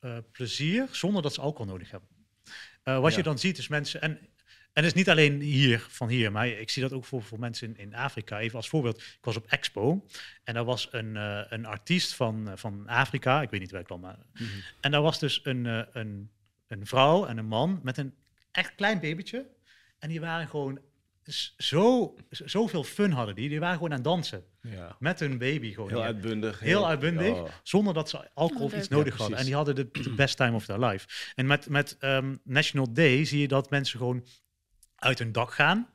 [0.00, 2.08] uh, plezier zonder dat ze alcohol nodig hebben.
[2.84, 3.16] Uh, wat ja.
[3.16, 4.18] je dan ziet is mensen, en
[4.72, 7.38] En het is niet alleen hier, van hier, maar ik zie dat ook voor, voor
[7.38, 8.38] mensen in, in Afrika.
[8.38, 10.06] Even als voorbeeld, ik was op Expo
[10.44, 13.86] en daar was een, uh, een artiest van, van Afrika, ik weet niet waar ik
[13.86, 14.18] kwam, maar...
[14.32, 14.44] Mhm.
[14.80, 15.64] En daar was dus een,
[15.98, 16.30] een,
[16.66, 18.14] een vrouw en een man met een
[18.50, 19.46] echt klein babytje.
[19.98, 20.80] En die waren gewoon
[21.56, 23.48] zo, zoveel fun hadden die.
[23.48, 24.44] Die waren gewoon aan het dansen.
[24.62, 24.96] Ja.
[24.98, 25.88] Met hun baby gewoon.
[25.88, 26.60] Heel uitbundig.
[26.60, 27.60] Heel, uitbundig.
[27.62, 29.38] Zonder dat ze alcohol of iets nodig hadden.
[29.38, 31.32] En die hadden de, best time of their life.
[31.34, 34.26] En met, met um, National Day zie je dat mensen gewoon
[34.96, 35.88] uit hun dak gaan.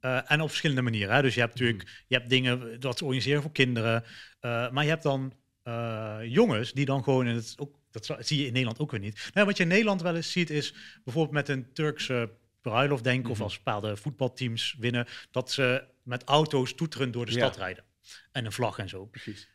[0.00, 1.14] Uh, en op verschillende manieren.
[1.14, 1.22] Hè.
[1.22, 1.90] Dus je hebt natuurlijk mm.
[2.06, 4.04] je hebt dingen dat ze organiseren voor kinderen.
[4.40, 5.32] Uh, maar je hebt dan
[5.64, 9.00] uh, jongens die dan gewoon in het ook dat zie je in Nederland ook weer
[9.00, 9.30] niet.
[9.34, 10.74] Nou, wat je in Nederland wel eens ziet is
[11.04, 13.44] bijvoorbeeld met een Turkse bruiloft denken, of mhm.
[13.44, 17.84] als bepaalde voetbalteams winnen, dat ze met auto's toeteren door de stad rijden.
[18.32, 19.06] En een vlag en zo.
[19.06, 19.48] Precies.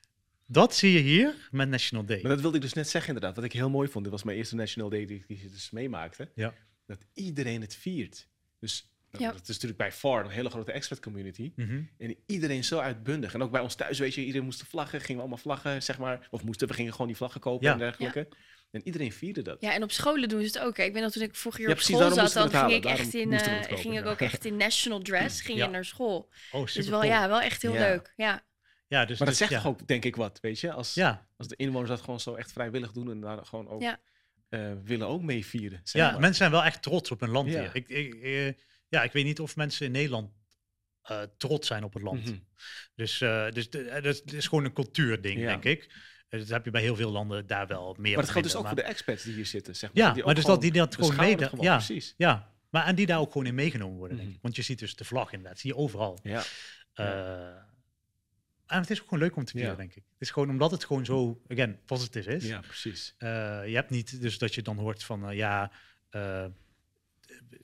[0.46, 2.22] Dat zie je hier met National Day.
[2.22, 3.36] Maar dat wilde ik dus net zeggen inderdaad.
[3.36, 6.32] Wat ik heel mooi vond, dit was mijn eerste National Day die ik dus meemaakte.
[6.36, 6.54] Ja.
[6.86, 8.28] Dat iedereen het viert.
[8.60, 9.32] Dus ja.
[9.32, 11.52] dat is natuurlijk bij far een hele grote expat community.
[11.56, 11.84] Mhm.
[11.98, 13.34] En iedereen zo uitbundig.
[13.34, 15.00] En ook bij ons thuis, weet je, iedereen moest vlaggen.
[15.00, 16.28] Gingen we allemaal vlaggen, zeg maar.
[16.32, 18.28] Of moesten, we gingen gewoon die vlaggen kopen en dergelijke.
[18.72, 19.62] En iedereen vierde dat.
[19.62, 20.78] Ja, en op scholen doen ze het ook.
[20.78, 23.32] Ik weet dat toen ik vorig jaar op school zat, dan ging ik, echt in,
[23.32, 26.30] uh, ging ik ook echt in national dress ging je naar school.
[26.52, 28.14] Oh, super dus wel, ja, wel echt heel leuk.
[28.16, 28.44] Ja.
[28.88, 30.72] Ja, dus, maar dat dus, zegt ook, denk ik, wat, weet je?
[30.72, 31.28] Als, ja.
[31.38, 33.82] als de inwoners dat gewoon zo echt vrijwillig doen en daar gewoon ook
[34.50, 35.82] uh, willen ook mee vieren.
[35.84, 37.76] Ja, mensen zijn wel echt trots op hun land hier.
[37.76, 38.52] Ik, ik, uh,
[38.88, 40.32] ja, ik weet niet of mensen in Nederland
[41.38, 42.20] trots zijn op het land.
[42.20, 42.48] Mm -hmm.
[42.96, 43.18] Dus,
[43.54, 45.90] dus dat is gewoon een cultuurding, denk ik.
[46.40, 48.14] Dat heb je bij heel veel landen daar wel meer.
[48.14, 50.18] Maar het geldt dus ook voor de expats die hier zitten, zeg maar.
[50.18, 51.38] Ja, maar dus dat die dat gewoon mee...
[51.60, 52.14] Ja, precies.
[52.18, 54.38] Ja, maar en die daar ook gewoon in meegenomen worden, denk mhm.
[54.38, 54.44] ik.
[54.44, 56.20] Want je ziet dus de vlag inderdaad, zie je overal.
[56.24, 56.44] Ja.
[56.96, 57.46] Uh,
[58.66, 59.96] en het is ook gewoon leuk om te vieren, denk ik.
[59.96, 62.48] Het is gewoon omdat het gewoon zo, again, positief is.
[62.48, 63.16] Ja, precies.
[63.20, 63.30] Uh,
[63.68, 65.72] je hebt niet dus dat je dan hoort van, uh, ja,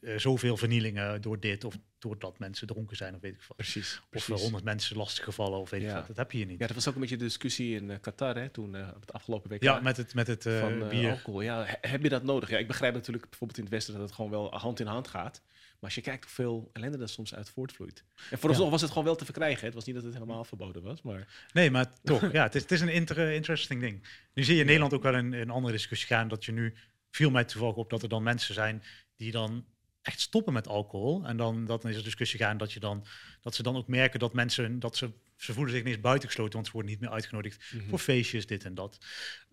[0.08, 3.58] uh, zoveel vernielingen door dit of doordat mensen dronken zijn of weet ik wat.
[3.58, 4.02] Precies.
[4.12, 6.08] Of er honderd mensen lastig gevallen of weet ik wat.
[6.08, 6.60] Dat heb je hier niet.
[6.60, 9.14] Ja, dat was ook een beetje de discussie in uh, Qatar hè, toen uh, het
[9.14, 9.64] afgelopen week.
[9.64, 11.12] Ja, met het, met het van, bier.
[11.12, 11.42] alcohol.
[11.42, 12.50] Ja, heb je dat nodig?
[12.50, 15.08] Ja, ik begrijp natuurlijk bijvoorbeeld in het Westen dat het gewoon wel hand in hand
[15.08, 15.42] gaat.
[15.80, 18.04] Maar als je kijkt hoeveel ellende er soms uit voortvloeit.
[18.30, 18.72] En vooralsnog ja.
[18.72, 19.66] was het gewoon wel te verkrijgen.
[19.66, 21.48] Het was niet dat het helemaal verboden was, maar...
[21.54, 22.32] Nee, maar toch.
[22.32, 24.08] ja, het is, het is een inter interesting ding.
[24.34, 26.28] Nu zie je in Nederland ook wel een, een andere discussie gaan.
[26.28, 26.74] Dat je nu
[27.12, 28.84] viel mij toevallig op dat er dan mensen zijn
[29.16, 29.66] die dan
[30.08, 31.24] echt stoppen met alcohol.
[31.26, 33.06] En dan, dat, dan is er discussie gaan dat, je dan,
[33.42, 36.66] dat ze dan ook merken dat mensen, dat ze, ze voelen zich ineens buitengesloten, want
[36.66, 37.90] ze worden niet meer uitgenodigd mhm.
[37.90, 38.98] voor feestjes, dit en dat.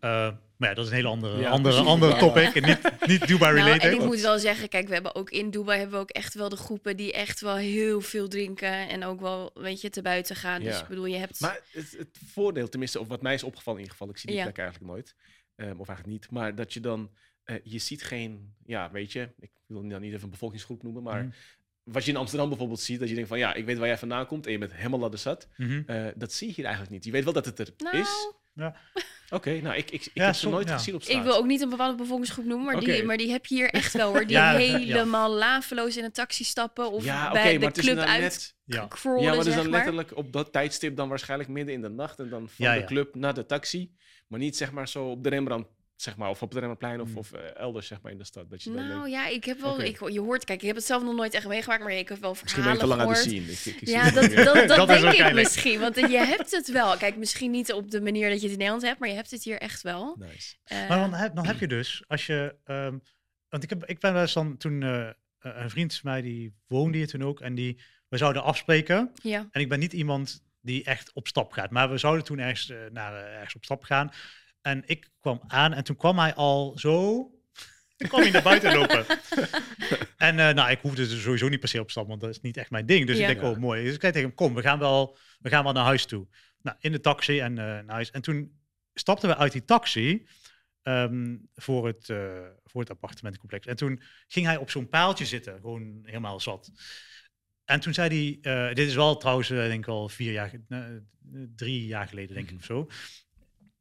[0.01, 0.11] Uh,
[0.57, 2.55] maar ja, dat is een hele andere, andere, andere topic.
[2.55, 3.83] En niet, niet Dubai related.
[3.83, 6.11] Nou, en ik moet wel zeggen, kijk, we hebben ook in Dubai hebben we ook
[6.11, 9.91] echt wel de groepen die echt wel heel veel drinken en ook wel, weet je,
[9.91, 10.63] te buiten gaan.
[10.63, 11.41] Dus ik bedoel, je hebt...
[11.41, 14.31] Maar het, het, voordeel, tenminste, of wat mij is opgevallen in ieder geval, ik zie
[14.31, 15.15] die plek eigenlijk nooit,
[15.57, 17.11] um, of eigenlijk niet, maar dat je dan
[17.47, 21.03] uh, je ziet geen, ja, weet je, ik wil dan niet even een bevolkingsgroep noemen,
[21.03, 21.33] maar mm.
[21.83, 23.99] wat je in Amsterdam bijvoorbeeld ziet, dat je denkt van ja, ik weet waar jij
[23.99, 25.49] vandaan komt en je bent helemaal ladderzat.
[25.57, 25.85] Mm -hmm.
[25.87, 27.05] uh, dat zie je hier eigenlijk niet.
[27.05, 27.97] Je weet wel dat het er nou.
[27.97, 28.33] is.
[28.55, 28.77] Ja.
[29.25, 30.77] Oké, okay, nou, ik, ik, ik ja, heb ze nooit ja.
[30.77, 31.17] gezien op straat.
[31.17, 32.95] Ik wil ook niet een bepaalde bevolkingsgroep noemen, maar, okay.
[32.95, 34.27] die, maar die heb je hier echt wel hoor.
[34.27, 38.89] Die helemaal laveloos in een taxi stappen of ja, bij de club uit net, ja.
[38.89, 41.89] Crawlen, ja, maar het is dan letterlijk op dat tijdstip dan waarschijnlijk midden in de
[41.89, 43.95] nacht en dan van de club naar de taxi.
[44.27, 47.09] Maar niet zeg maar zo op de Rembrandt zeg maar, of op het Remmerplein of,
[47.09, 47.17] mm.
[47.17, 48.51] of uh, elders zeg maar, in de stad.
[48.51, 49.87] Dat je nou ja, ik heb wel, okay.
[49.87, 52.21] ik, je hoort, kijk, ik heb het zelf nog nooit echt meegemaakt, maar ik heb
[52.21, 53.73] wel verhalen Misschien ben ik te lang aan het zien.
[53.73, 56.97] Ik, ik, ja, dat, dat, dat, denk ik misschien, want je hebt het wel.
[56.97, 59.31] Kijk, misschien niet op de manier dat je het in Nederland hebt, maar je hebt
[59.31, 60.17] het hier echt wel.
[60.19, 60.55] Nice.
[60.73, 63.03] Uh, maar dan heb, dan heb je dus, als je, um,
[63.49, 65.09] want ik, heb, ik ben wel eens dan toen, uh,
[65.41, 69.13] een vriend van mij, die woonde hier toen ook, en die, we zouden afspreken.
[69.23, 69.49] Ja.
[69.51, 72.73] En ik ben niet iemand die echt op stap gaat, maar we zouden toen ergens,
[72.91, 74.11] naar, ergens op stap gaan.
[74.65, 77.29] En ik kwam aan en toen kwam hij al zo.
[77.97, 79.07] Toen kwam hij naar buiten lopen.
[80.17, 82.41] en uh, nou, ik hoefde er sowieso niet per se op stap, want dat is
[82.41, 83.07] niet echt mijn ding.
[83.07, 83.85] Dus ik denk, oh mooi.
[83.85, 86.27] Dus ik zei tegen hem, kom, we gaan wel, we gaan wel naar huis toe.
[86.63, 88.11] Nou, in de taxi en uh, naar huis.
[88.11, 88.59] En toen
[88.95, 90.27] stapten we uit die taxi
[90.83, 93.67] um, voor, het, uh, voor het appartementencomplex.
[93.67, 96.71] En toen ging hij op zo'n paaltje zitten, gewoon helemaal zat.
[97.65, 100.53] En toen zei hij, dit is wel trouwens, denk ik al vier jaar,
[101.57, 102.61] drie jaar geleden, denk ik mhm.
[102.61, 102.89] of zo.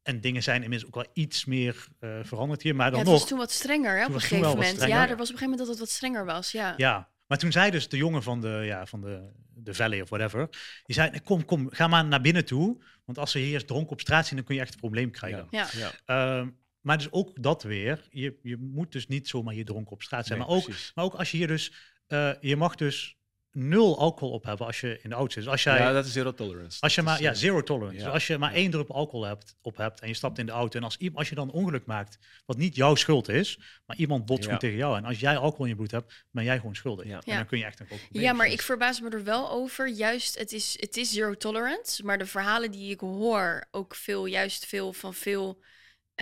[0.04, 2.74] En dingen zijn inmiddels ook wel iets meer uh, veranderd hier.
[2.74, 4.82] Maar dan ja, het nog, was toen wat strenger hè, op een gegeven moment.
[4.82, 6.52] Ja, er was op een gegeven moment dat het wat strenger was.
[6.52, 10.00] Ja, ja maar toen zei dus de jongen van de, ja, van de, de Valley
[10.00, 10.48] of whatever.
[10.84, 12.82] Die zei, kom, kom, ga maar naar binnen toe.
[13.04, 15.10] Want als ze hier eens dronken op straat zien, dan kun je echt een probleem
[15.10, 15.46] krijgen.
[15.50, 15.68] Ja.
[16.06, 16.40] ja.
[16.40, 16.46] Uh,
[16.80, 18.06] maar dus ook dat weer.
[18.10, 20.38] Je, je moet dus niet zomaar hier dronken op straat zijn.
[20.38, 21.72] maar, ook, maar ook als je hier dus...
[22.08, 23.16] Uh, je mag dus
[23.54, 25.42] nul alcohol op hebben als je in de auto zit.
[25.42, 26.80] Dus als jij, ja, dat is zero tolerance.
[26.80, 27.98] Als je maar, ja, eh, zero tolerance.
[28.04, 30.52] Dus als je maar één druppel alcohol hebt, op hebt en je stapt in de
[30.52, 34.26] auto en als, als je dan ongeluk maakt, wat niet jouw schuld is, maar iemand
[34.26, 36.74] botst gewoon tegen jou en als jij alcohol in je bloed hebt, ben jij gewoon
[36.74, 37.06] schuldig.
[37.06, 37.20] Ja.
[37.24, 39.88] En dan kun je echt ook Ja, maar ik verbaas me er wel over.
[39.88, 44.26] Juist, het is, het is zero tolerance, maar de verhalen die ik hoor, ook veel,
[44.26, 45.62] juist veel van veel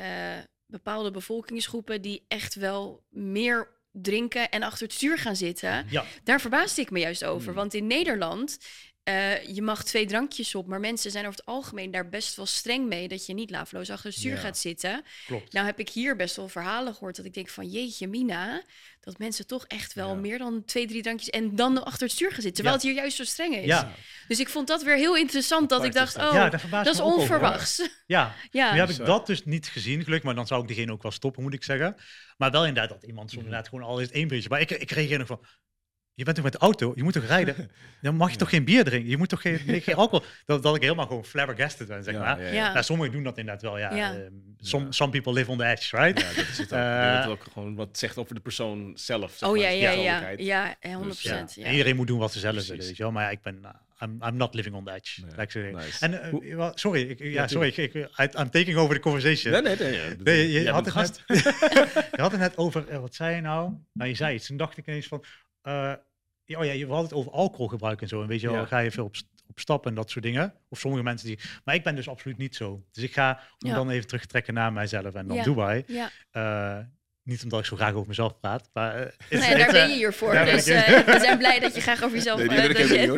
[0.01, 5.87] uh, bepaalde bevolkingsgroepen die echt wel meer drinken en achter het stuur gaan zitten.
[5.91, 6.05] Ja.
[6.25, 7.47] Daar verbaasde ik me juist over.
[7.47, 7.55] Hmm.
[7.55, 8.59] Want in Nederland
[9.05, 12.47] uh, je mag twee drankjes op, maar mensen zijn over het algemeen daar best wel
[12.47, 15.05] streng mee dat je niet laafloos achter het stuur gaat zitten.
[15.27, 15.53] Klopt.
[15.53, 18.63] Nou heb ik hier best wel verhalen gehoord dat ik denk van jeetje Mina,
[19.01, 22.33] dat mensen toch echt wel meer dan twee, drie drankjes en dan achter het stuur
[22.33, 23.65] gaan zitten, terwijl het hier juist zo streng is.
[23.65, 23.93] Ja.
[24.29, 27.89] Dus ik vond dat weer heel interessant dat ik dacht, oh, dat, is onverwachts.
[28.07, 28.73] ja, ja.
[28.73, 31.13] nu heb ik dat dus niet gezien, gelukkig, maar dan zou ik diegene ook wel
[31.13, 31.97] stoppen, moet ik zeggen.
[32.37, 33.45] Maar wel inderdaad dat iemand zo mm.
[33.45, 34.49] inderdaad gewoon al eens één biertje.
[34.49, 35.45] Maar ik, ik reageer nog van,
[36.15, 37.71] je bent toch met de auto, je moet toch rijden?
[38.01, 39.11] Dan mag je toch geen bier drinken?
[39.11, 40.27] Je moet toch geen, geen alcohol?
[40.45, 42.43] Dat, dat ik helemaal gewoon flabbergasted ben, zeg maar.
[42.43, 44.15] Ja, ja, Nou, sommigen doen dat inderdaad wel, ja.
[44.15, 44.27] Uh,
[44.59, 46.21] some, some people live on the edge, right?
[46.21, 46.79] Ja, dat is het ook.
[46.79, 49.33] Uh, ook gewoon wat zegt over de persoon zelf.
[49.37, 50.35] Zeg oh maar, ja, ja, ja.
[50.37, 51.07] Ja, 100%.
[51.07, 51.71] Dus, ja.
[51.71, 53.13] Iedereen moet doen wat ze zelf willen, weet je wel.
[53.13, 53.59] Maar ik ben...
[53.63, 53.71] Uh,
[54.03, 55.21] I'm, I'm not living on the edge.
[55.25, 55.73] Nee.
[55.73, 56.07] Nice.
[56.07, 59.53] En uh, sorry, ik, ja, sorry, ik, ik, I'm taking over the conversation.
[59.53, 60.17] Nee, nee, nee.
[60.17, 61.23] nee je, je, had het net,
[62.17, 63.73] je had het net over, wat zei je nou?
[63.93, 64.47] Nou, je zei iets.
[64.47, 65.25] Toen dacht ik ineens van,
[65.63, 68.23] oh ja, je had het over alcoholgebruik en zo.
[68.23, 69.15] En weet je wel, ga je veel op,
[69.47, 70.55] op stap en dat soort dingen.
[70.69, 71.39] Of sommige mensen die.
[71.65, 72.85] Maar ik ben dus absoluut niet zo.
[72.93, 75.43] Dus ik ga om dan even terug te trekken naar mijzelf en dan ja.
[75.43, 75.85] Dubai.
[75.87, 76.11] Ja.
[76.33, 76.85] Uh,
[77.23, 78.69] niet omdat ik zo graag over mezelf praat.
[78.73, 80.33] Maar, uh, nee, daar ben je hier voor.
[80.33, 82.89] dus uh, we zijn blij dat je graag over jezelf praat.
[82.89, 83.09] Nee,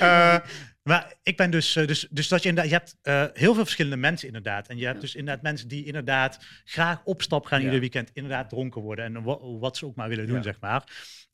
[0.00, 0.38] uh,
[0.88, 4.26] maar ik ben dus, dus, dus dat je inderdaad, je hebt heel veel verschillende mensen
[4.26, 4.68] inderdaad.
[4.68, 8.48] En je hebt dus inderdaad mensen die inderdaad graag op stap gaan ieder weekend, inderdaad
[8.48, 9.04] dronken worden.
[9.04, 9.22] En
[9.58, 10.84] wat, ze ook maar willen doen, zeg maar.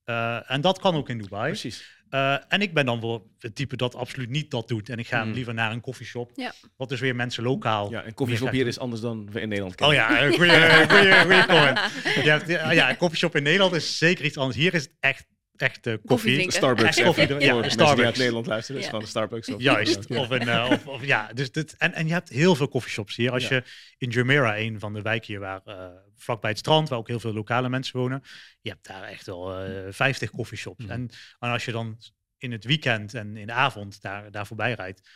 [0.04, 1.50] Uh, en dat kan ook in Dubai.
[1.50, 1.97] Precies.
[2.10, 4.88] Uh, en ik ben dan wel het type dat absoluut niet dat doet.
[4.88, 5.32] En ik ga mm.
[5.32, 6.30] liever naar een koffieshop.
[6.34, 6.52] Ja.
[6.76, 7.90] Wat dus weer mensen lokaal.
[7.90, 9.96] Ja, een koffieshop hier is anders dan we in Nederland kennen.
[9.96, 11.80] Oh ja, goede comment.
[12.74, 14.56] ja, een koffieshop in Nederland is zeker iets anders.
[14.56, 15.26] Hier is het echt
[15.62, 16.50] echte koffie.
[16.50, 17.02] Starbucks.
[17.02, 17.94] koffie, ja, ja, Starbucks.
[17.94, 19.48] die uit Nederland luisteren, is van de Starbucks.
[19.48, 20.10] Of, Juist.
[20.10, 23.16] Of een, uh, of, of, ja, dus dit, en, en je hebt heel veel koffieshops
[23.16, 23.30] hier.
[23.30, 23.62] Als je
[23.98, 27.20] in Jumeirah, een van de wijken hier, waar, uh, vlakbij het strand, waar ook heel
[27.20, 28.22] veel lokale mensen wonen,
[28.60, 30.84] je hebt daar echt wel uh, 50 koffieshops.
[30.84, 30.90] Mm.
[30.90, 31.98] En, en als je dan
[32.38, 35.08] in het weekend en in de avond daar, daar voorbij rijdt,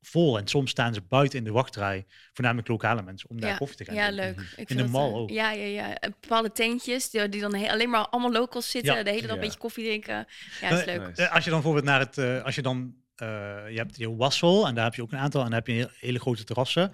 [0.00, 0.38] vol.
[0.38, 3.84] En soms staan ze buiten in de wachtrij, voornamelijk lokale mensen, om daar koffie te
[3.84, 4.36] gaan Ja, leuk.
[4.36, 4.44] Mhm.
[4.56, 5.30] Ik in de mal ook.
[5.30, 5.98] Ja, ja, ja.
[6.20, 9.58] Bepaalde tentjes die, die dan alleen maar allemaal locals zitten, de hele dag een beetje
[9.58, 10.26] koffie drinken.
[10.60, 11.16] Ja, dat is leuk.
[11.16, 13.28] Eh, als je dan bijvoorbeeld naar het, uh, als je dan, uh,
[13.68, 15.72] je hebt je Wassel en daar heb je ook een aantal en dan heb je
[15.72, 16.92] een hele grote terrassen.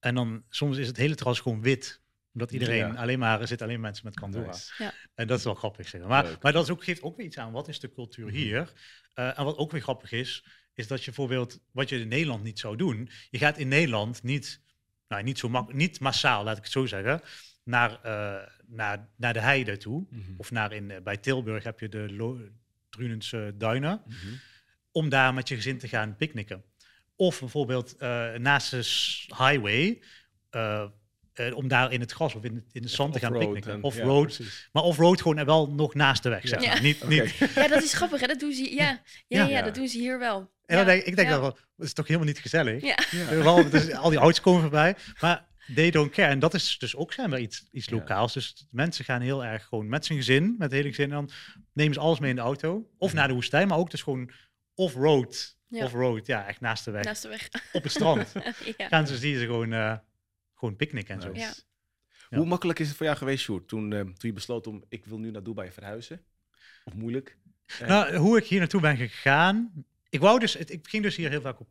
[0.00, 2.00] En dan soms is het hele terras gewoon wit
[2.32, 4.54] omdat iedereen alleen maar er zitten alleen mensen met Kandura.
[4.78, 4.92] Ja.
[5.14, 5.88] En dat is wel grappig.
[5.88, 6.02] Zeg.
[6.02, 7.52] Maar, maar dat is ook, geeft ook weer iets aan.
[7.52, 8.34] Wat is de cultuur mhm.
[8.34, 8.72] hier?
[9.14, 10.44] Uh, en wat ook weer grappig is,
[10.78, 14.22] is dat je bijvoorbeeld, wat je in Nederland niet zou doen, je gaat in Nederland
[14.22, 14.60] niet,
[15.08, 17.20] nou niet zo mak niet massaal, laat ik het zo zeggen,
[17.64, 20.06] naar, uh, naar, naar de heide toe.
[20.10, 20.20] Mhm.
[20.36, 22.50] Of naar in, uh, bij Tilburg heb je de
[22.90, 24.02] Drunense duinen.
[24.06, 24.16] Mhm.
[24.92, 26.64] Om daar met je gezin te gaan picknicken.
[27.16, 28.76] Of bijvoorbeeld uh, naast de
[29.26, 30.02] highway
[30.50, 30.84] uh,
[31.54, 33.82] om daar in het gras of in, het, in de zand te gaan picknicken.
[33.82, 34.40] Off-road.
[34.72, 36.82] maar off-road gewoon wel nog naast de weg, zeg maar.
[36.82, 37.34] Niet, niet...
[37.54, 38.26] Ja, dat is grappig, hè?
[38.26, 39.02] Dat doen ze, ja.
[39.28, 40.50] Ja, ja, dat doen ze hier wel.
[40.68, 42.82] En dan denk, ik denk dat, dat is toch helemaal niet gezellig.
[42.82, 42.96] Ja.
[43.42, 44.96] Wel, dus, al die auto's komen voorbij.
[45.20, 46.28] Maar they don't care.
[46.28, 48.32] En dat is dus ook zijn we iets, iets lokaals.
[48.32, 51.04] Dus mensen gaan heel erg gewoon met zijn gezin, met het hele gezin.
[51.04, 51.30] En dan
[51.72, 52.90] nemen ze alles mee in de auto.
[52.98, 54.30] Of naar de woestijn, maar ook dus gewoon
[54.74, 55.56] off-road.
[55.70, 57.04] Off-road, ja, echt naast de weg.
[57.04, 57.48] Naast de weg.
[57.72, 58.32] Op het strand.
[58.78, 59.72] Gaan ze, zie ze gewoon...
[59.72, 59.96] Uh,
[60.54, 61.30] gewoon picknick en zo.
[61.34, 61.52] Ja.
[62.28, 65.04] Hoe makkelijk is het voor jou geweest, Sjoerd, toen, uh, toen je besloot om, ik
[65.06, 66.24] wil nu naar Dubai verhuizen?
[66.84, 67.38] Of moeilijk?
[67.82, 71.30] Uh, nou, hoe ik hier naartoe ben gegaan, ik wou dus, ik ging dus hier
[71.30, 71.68] heel vaak op,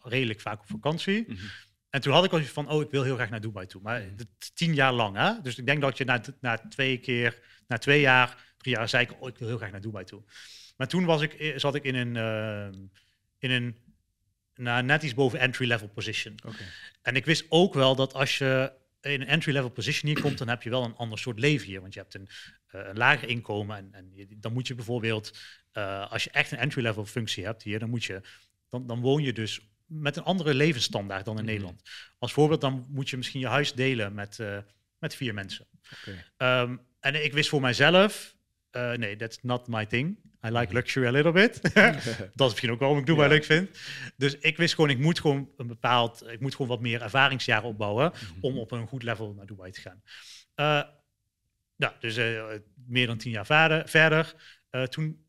[0.00, 1.24] redelijk vaak op vakantie.
[1.26, 1.44] Mhm.
[1.90, 3.82] En toen had ik al van, oh, ik wil heel graag naar Dubai toe.
[3.82, 4.16] Maar mm
[4.54, 5.40] tien jaar lang, hè?
[5.42, 9.04] Dus ik denk dat je na, na twee keer, na twee jaar, drie jaar, zei
[9.04, 10.22] ik, oh, ik wil heel graag naar Dubai toe.
[10.76, 12.80] Maar toen was ik, eh, zat ik in een, uh,
[13.38, 13.76] in een
[14.54, 16.34] naar net iets boven entry-level position.
[17.02, 18.72] En ik wist ook wel dat als je
[19.04, 21.80] in een entry-level position hier komt, dan heb je wel een ander soort leven hier.
[21.80, 22.28] Want je hebt een,
[22.74, 25.38] uh, een lager inkomen en, en dan moet je bijvoorbeeld,
[25.72, 28.20] uh, als je echt een entry-level functie hebt hier, dan moet je,
[28.68, 31.52] dan, dan woon je dus met een andere levensstandaard dan in mhm.
[31.52, 31.82] Nederland.
[32.18, 34.58] Als voorbeeld, dan moet je misschien je huis delen met, uh,
[34.98, 35.66] met vier mensen.
[36.00, 36.62] Okay.
[36.62, 38.33] Um, en ik wist voor mijzelf,
[38.74, 40.16] nee, that's not my thing.
[40.44, 41.60] I like luxury a little bit.
[42.34, 43.34] dat is misschien ook waarom ik Dubai ja.
[43.34, 43.78] leuk vind.
[44.16, 47.68] Dus ik wist gewoon, ik moet gewoon een bepaald, ik moet gewoon wat meer ervaringsjaren
[47.68, 48.40] opbouwen mhm.
[48.40, 50.02] om op een goed level naar Dubai te gaan.
[50.56, 50.90] Uh,
[51.76, 52.44] ja, dus uh,
[52.86, 53.88] meer dan tien jaar verder.
[53.88, 54.34] verder
[54.70, 55.22] uh, toen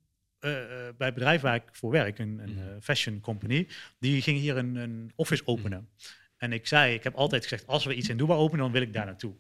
[0.97, 2.79] bij het bedrijf waar ik voor werk, een, een mhm.
[2.81, 3.67] fashion company,
[3.99, 5.89] die ging hier een, een office openen.
[6.37, 8.81] En ik zei, ik heb altijd gezegd, als we iets in Dubai openen, dan wil
[8.81, 9.35] ik daar naartoe.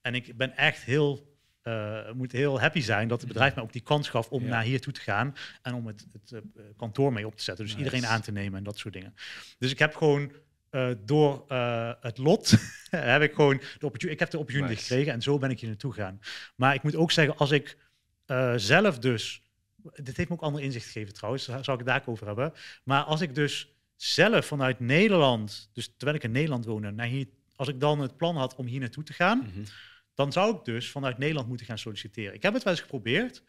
[0.00, 1.31] En ik ben echt heel
[1.64, 4.62] uh, moet heel happy zijn dat het bedrijf mij ook die kans gaf om naar
[4.62, 7.64] hier toe te gaan en om het, het uh, kantoor mee op te zetten.
[7.64, 9.14] Dus iedereen aan te nemen en dat soort dingen.
[9.58, 10.32] Dus ik heb gewoon
[10.70, 11.44] uh, door
[12.00, 12.54] het lot
[12.90, 15.92] heb ik gewoon de ik heb de opportunity gekregen en zo ben ik hier naartoe
[15.92, 16.20] gegaan.
[16.54, 17.76] Maar ik moet ook zeggen, als ik
[18.56, 19.42] zelf dus,
[19.94, 22.52] dit heeft me ook ander inzicht gegeven trouwens, daar zal ik het daar over hebben.
[22.84, 27.26] Maar als ik dus zelf vanuit Nederland, dus terwijl ik in Nederland woonde, naar hier,
[27.56, 29.38] als ik dan het plan had om hier naartoe te gaan.
[29.38, 29.62] Mhm
[30.14, 32.34] dan zou ik dus vanuit Nederland moeten gaan solliciteren.
[32.34, 33.42] Ik heb het wel eens geprobeerd.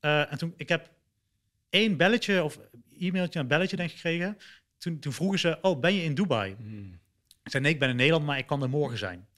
[0.00, 0.90] Uh, en toen, ik heb
[1.70, 2.58] één belletje of
[2.98, 4.38] e-mailtje, een belletje denk ik gekregen.
[4.78, 6.54] Toen, toen vroegen ze, oh, ben je in Dubai?
[6.58, 7.00] Hmm.
[7.42, 9.28] Ik zei, nee, ik ben in Nederland, maar ik kan er morgen zijn.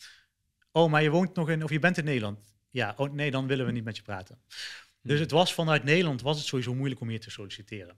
[0.72, 2.38] Oh, maar je woont nog in, of je bent in Nederland?
[2.70, 4.38] Ja, oh, nee, dan willen we niet met je praten.
[5.02, 5.22] Dus hmm.
[5.22, 7.96] het was vanuit Nederland was het sowieso moeilijk om hier te solliciteren.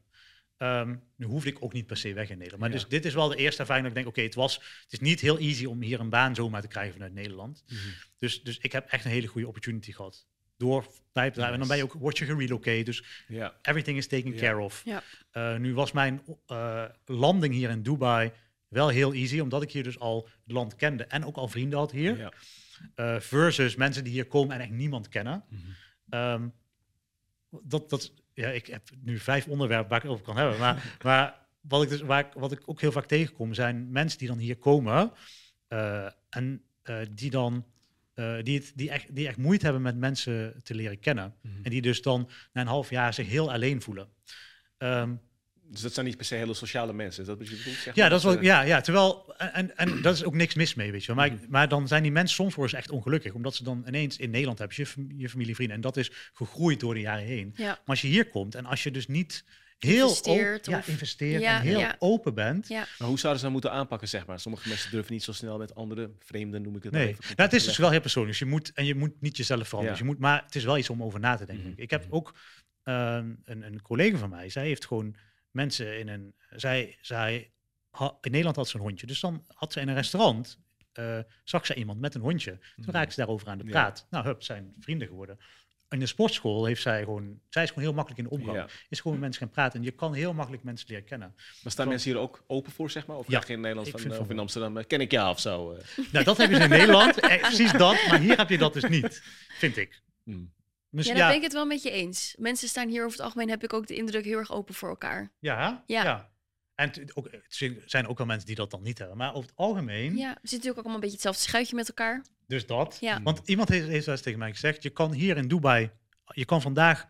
[0.59, 2.63] Um, nu hoefde ik ook niet per se weg in Nederland.
[2.63, 4.93] Maar dus dit is wel de eerste ervaring dat ik denk, oké, het was, het
[4.93, 7.65] is niet heel easy om hier een baan zomaar te krijgen vanuit Nederland.
[7.67, 7.77] Mhm.
[8.19, 10.27] dus, dus ik heb echt een hele goede opportunity gehad.
[10.57, 11.53] Door bij bedrijf.
[11.53, 12.83] En dan ben je ook, word je gerelocate.
[12.83, 13.05] Dus
[13.63, 14.85] everything is taken care of.
[15.33, 18.33] Uh, nu was mijn uh, landing hier in Dubai
[18.69, 21.79] wel heel easy, omdat ik hier dus al het land kende en ook al vrienden
[21.79, 22.33] had hier.
[22.97, 25.45] Uh, versus mensen die hier komen en echt niemand kennen.
[25.49, 25.61] Mm
[26.11, 26.53] um,
[27.63, 30.59] dat, dat, ja, ik heb nu vijf onderwerpen waar ik over kan hebben.
[30.59, 34.19] Maar, maar wat, ik dus, waar ik, wat ik ook heel vaak tegenkom, zijn mensen
[34.19, 35.13] die dan hier komen
[35.69, 37.65] uh, en uh, die dan
[38.15, 41.35] uh, die, het, die, echt, die echt moeite hebben met mensen te leren kennen.
[41.41, 41.65] Mm -hmm.
[41.65, 44.09] En die dus dan na een half jaar zich heel alleen voelen.
[44.79, 45.21] Um,
[45.71, 47.21] dus dat zijn niet per se hele sociale mensen.
[47.23, 47.77] Is dat wat je bedoelt?
[47.77, 50.75] Zeg ja, dat is wel, ja, ja, terwijl, en, en dat is ook niks mis
[50.75, 51.17] mee, weet je wel.
[51.17, 51.51] Maar, mhm.
[51.51, 54.31] maar dan zijn die mensen soms worden ze echt ongelukkig, omdat ze dan ineens in
[54.31, 55.77] Nederland hebben je, je familie, vrienden.
[55.77, 57.53] En dat is gegroeid door de jaren heen.
[57.57, 57.67] Ja.
[57.67, 59.45] Maar als je hier komt en als je dus niet
[59.79, 62.69] heel investeert, ja, investeert en heel open bent.
[62.69, 64.41] Maar hoe zouden ze dat moeten aanpakken, zeg maar?
[64.41, 67.09] Sommige mensen durven niet zo snel met andere vreemden, noem ik het nee.
[67.09, 68.39] Even, nou, het is dus wel heel persoonlijk.
[68.39, 69.99] Je moet, en je moet niet jezelf veranderen.
[69.99, 71.71] Dus je moet, maar het is wel iets om over na te denken.
[71.71, 71.81] Mhm.
[71.81, 72.35] Ik heb ook
[72.85, 75.17] uh, een, een collega van mij, zij heeft gewoon
[75.55, 76.35] mensen in een.
[76.51, 77.51] Zij, zij,
[77.99, 79.07] in Nederland had ze een hondje.
[79.07, 80.63] Dus dan had ze in een restaurant.
[80.99, 82.51] Uh, zag ze iemand met een hondje.
[82.51, 82.91] Toen mm.
[82.91, 84.07] raakte ze daarover aan de praat.
[84.11, 85.39] Nou, hup, zijn vrienden geworden.
[85.89, 87.41] In de sportschool heeft zij gewoon.
[87.49, 88.71] Zij is gewoon heel makkelijk in de omgang.
[88.89, 89.79] Is gewoon met mensen gaan praten.
[89.79, 91.35] En je kan heel makkelijk mensen leren kennen.
[91.63, 93.17] Maar staan mensen hier ook open voor, zeg maar?
[93.17, 94.77] Of ja, in Nederland van, of in Amsterdam?
[94.77, 95.77] Eh, ken ik jou of zo?
[96.13, 97.21] Nou, dat hebben ze in Nederland.
[97.21, 98.07] precies dat.
[98.09, 99.23] Maar hier heb je dat dus niet,
[99.59, 100.03] vind ik.
[100.23, 100.53] Mm
[101.03, 102.35] ja, daar ben ik het wel met je eens.
[102.39, 104.89] Mensen staan hier over het algemeen, heb ik ook de indruk, heel erg open voor
[104.89, 105.33] elkaar.
[105.39, 106.33] Ja, ja.
[106.75, 109.17] En ook, het zijn ook wel mensen die dat dan niet hebben.
[109.17, 110.17] Maar over het algemeen...
[110.17, 112.25] Ja, we zitten natuurlijk ook allemaal een beetje hetzelfde schuitje met elkaar.
[112.47, 112.97] Dus dat.
[113.01, 113.23] Ja.
[113.23, 115.91] Want iemand heeft, heeft wel eens tegen mij gezegd, je kan hier in Dubai,
[116.25, 117.07] je kan vandaag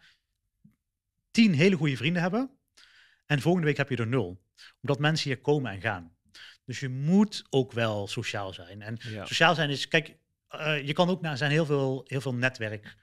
[1.31, 2.51] tien hele goede vrienden hebben.
[3.27, 4.43] En volgende week heb je er nul.
[4.81, 6.17] Omdat mensen hier komen en gaan.
[6.65, 8.83] Dus je moet ook wel sociaal zijn.
[8.83, 10.17] En sociaal zijn is, kijk,
[10.51, 12.97] uh, je kan ook naar, zijn heel veel, heel veel netwerk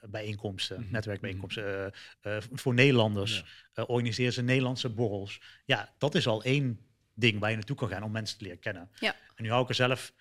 [0.00, 1.92] bijeenkomsten, mm netwerkbijeenkomsten.
[2.24, 3.82] Uh, uh, voor Nederlanders ja.
[3.82, 5.40] organiseren ze Nederlandse borrels.
[5.64, 6.80] Ja, dat is al één
[7.14, 8.90] ding waar je naartoe kan gaan om mensen te leren kennen.
[9.00, 9.14] Ja.
[9.34, 10.12] En nu hou ik er zelf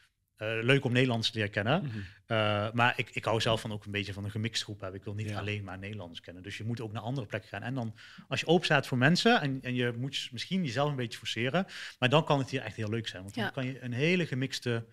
[0.61, 1.83] leuk om Nederlands te leren kennen.
[1.83, 2.71] Mm -hmm.
[2.73, 4.99] maar ik, ik hou zelf van ook een beetje van een gemixt groep hebben.
[4.99, 6.43] Ik wil niet alleen maar Nederlands kennen.
[6.43, 7.61] Dus je moet ook naar andere plekken gaan.
[7.61, 7.95] En dan,
[8.27, 11.65] als je open staat voor mensen en, en je moet misschien jezelf een beetje forceren,
[11.99, 13.23] maar dan kan het hier echt heel leuk zijn.
[13.23, 14.85] Want dan kan je een hele gemixte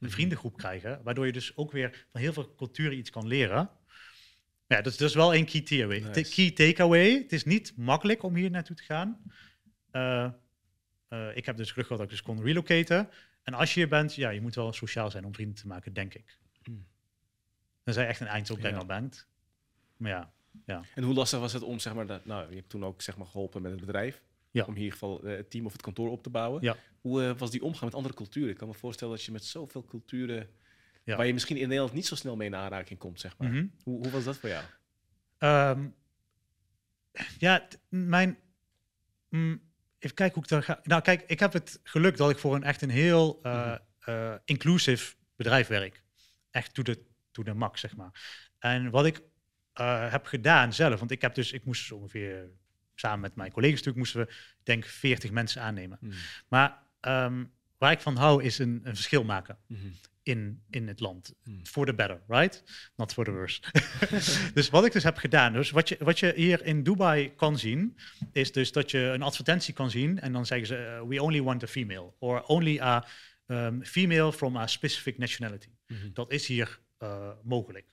[0.00, 3.70] een vriendengroep krijgen, waardoor je dus ook weer van heel veel culturen iets kan leren.
[4.66, 5.98] Ja, dat is dus wel een key takeaway.
[5.98, 6.34] Nice.
[6.34, 7.12] Key takeaway.
[7.12, 9.22] Het is niet makkelijk om hier naartoe te gaan.
[9.92, 10.30] Uh,
[11.08, 13.08] uh, ik heb dus geluk gehad dat ik dus kon relocaten.
[13.42, 15.92] En als je hier bent, ja, je moet wel sociaal zijn om vrienden te maken,
[15.92, 16.38] denk ik.
[16.64, 16.86] Mm.
[17.84, 18.86] Dan zijn echt een eindopbrenger ja.
[18.86, 19.28] bent.
[19.96, 20.32] Maar ja,
[20.66, 20.82] ja.
[20.94, 23.16] En hoe lastig was het om, zeg maar, dat, nou, je hebt toen ook zeg
[23.16, 24.22] maar geholpen met het bedrijf.
[24.50, 24.64] Ja.
[24.64, 26.62] Om in ieder geval uh, het team of het kantoor op te bouwen.
[26.62, 26.76] Ja.
[27.00, 28.50] Hoe uh, was die omgang met andere culturen?
[28.50, 30.50] Ik kan me voorstellen dat je met zoveel culturen,
[31.04, 31.16] ja.
[31.16, 33.48] waar je misschien in Nederland niet zo snel mee in aanraking komt, zeg maar.
[33.48, 33.72] Mm -hmm.
[33.82, 34.64] hoe, hoe, was dat voor jou?
[35.38, 35.94] Um,
[37.38, 38.38] ja, mijn...
[39.28, 39.62] Mm,
[39.98, 40.80] even kijken hoe ik daar ga.
[40.82, 43.74] Nou, kijk, ik heb het geluk dat ik voor een echt een heel uh,
[44.08, 46.02] uh, inclusive bedrijf werk.
[46.50, 48.44] Echt to the, to the max, zeg maar.
[48.58, 49.22] En wat ik
[50.10, 52.50] heb gedaan zelf, want ik heb dus, ik moest ongeveer
[53.00, 54.32] samen met mijn collega's natuurlijk moesten we,
[54.62, 55.98] denk 40 mensen aannemen.
[56.00, 56.12] Hmm.
[56.48, 59.94] Maar um, waar ik van hou is een, een verschil maken hmm.
[60.22, 61.34] in, in het land.
[61.44, 61.66] Hmm.
[61.66, 62.62] For the better, right?
[62.96, 63.60] Not for the worse.
[64.54, 67.58] dus wat ik dus heb gedaan, dus wat je, wat je hier in Dubai kan
[67.58, 67.96] zien,
[68.32, 71.42] is dus dat je een advertentie kan zien en dan zeggen ze, uh, we only
[71.42, 73.06] want a female, or only a
[73.46, 75.68] um, female from a specific nationality.
[76.12, 76.80] Dat is hier
[77.42, 77.86] mogelijk.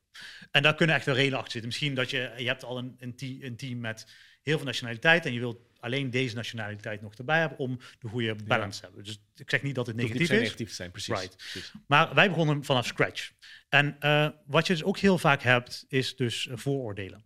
[0.52, 1.70] En daar kunnen echt wel redenen achter zitten.
[1.70, 2.96] Misschien dat je, je hebt al een,
[3.40, 4.08] een team met
[4.46, 8.36] heel veel nationaliteit en je wilt alleen deze nationaliteit nog erbij hebben om de goede
[8.36, 9.04] balance te hebben.
[9.04, 10.40] Dus ik zeg niet dat het negatief is.
[10.40, 11.20] negatief zijn, precies.
[11.20, 11.74] Right.
[11.88, 13.32] Maar wij begonnen vanaf scratch.
[13.70, 17.26] En uh, wat je dus ook heel vaak hebt, is dus vooroordelen.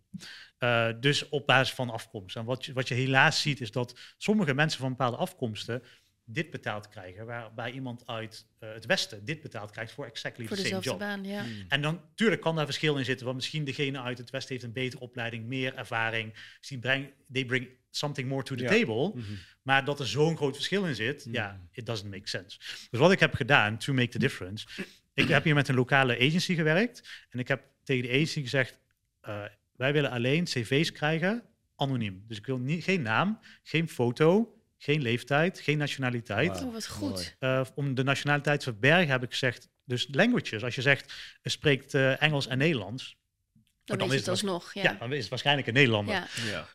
[0.58, 2.36] Uh, dus op basis van afkomst.
[2.36, 5.82] En wat je, wat je helaas ziet, is dat sommige mensen van bepaalde afkomsten
[6.32, 10.56] dit betaald krijgen, waarbij iemand uit uh, het Westen dit betaald krijgt voor exactly voor
[10.56, 10.98] the same job.
[10.98, 11.42] Baan, ja.
[11.42, 11.64] Hmm.
[11.68, 14.64] En dan, natuurlijk kan daar verschil in zitten, want misschien degene uit het Westen heeft
[14.66, 16.32] een betere opleiding, meer ervaring.
[16.32, 19.08] Dus die breng, they bring something more to the table.
[19.14, 19.32] Mhm.
[19.62, 21.34] Maar dat er zo'n groot verschil in zit, mhm.
[21.34, 22.58] ja, it doesn't make sense.
[22.90, 24.66] Dus wat ik heb gedaan, to make the difference,
[25.14, 28.78] ik heb hier met een lokale agency gewerkt en ik heb tegen de agency gezegd,
[29.28, 29.44] uh,
[29.76, 31.42] wij willen alleen cv's krijgen
[31.76, 32.24] anoniem.
[32.26, 36.62] Dus ik wil niet, geen naam, geen foto, geen leeftijd, geen nationaliteit.
[36.62, 37.36] Oh, wat goed.
[37.40, 40.64] Uh, om de nationaliteit te verbergen heb ik gezegd, dus languages.
[40.64, 41.12] Als je zegt,
[41.42, 43.18] je spreekt uh, Engels en Nederlands.
[43.84, 44.82] Dan, dan is het alsnog, ja.
[44.82, 44.96] ja.
[44.98, 46.28] Dan is het waarschijnlijk een Nederlander.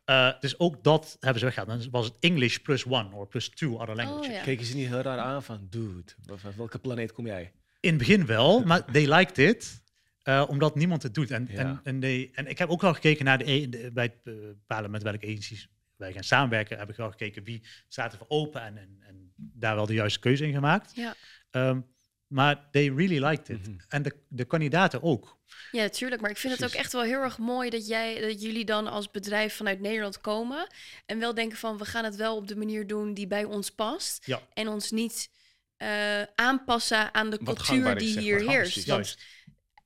[0.06, 0.34] Ja.
[0.34, 1.82] Uh, dus ook dat hebben ze weggehaald.
[1.82, 4.28] Dan was het English plus one of plus two other languages.
[4.28, 4.42] Oh, ja.
[4.42, 7.52] Keken ze niet heel raar aan van, dude, van welke planeet kom jij?
[7.80, 9.84] In het begin wel, maar they liked it.
[10.24, 11.32] Uh, omdat niemand het doet.
[11.32, 14.04] En, en, en, de, en ik heb ook wel gekeken naar de, e- de bij
[14.04, 18.18] het bepalen met welke agencies wij gaan samenwerken, heb ik wel gekeken wie staat er
[18.18, 20.96] voor open en, en, en daar wel de juiste keuze in gemaakt.
[20.96, 21.16] Ja.
[21.52, 21.94] Um,
[22.28, 23.68] maar they really liked it.
[23.68, 23.78] Mhm.
[23.88, 25.38] En de, de kandidaten ook.
[25.72, 26.22] Ja, tuurlijk.
[26.22, 28.88] Maar ik vind het ook echt wel heel erg mooi dat, jij, dat jullie dan
[28.88, 30.68] als bedrijf vanuit Nederland komen.
[31.06, 33.70] En wel denken van we gaan het wel op de manier doen die bij ons
[33.70, 34.26] past.
[34.26, 34.42] Ja.
[34.54, 35.30] En ons niet
[35.78, 39.18] uh, aanpassen aan de cultuur die hier heerst.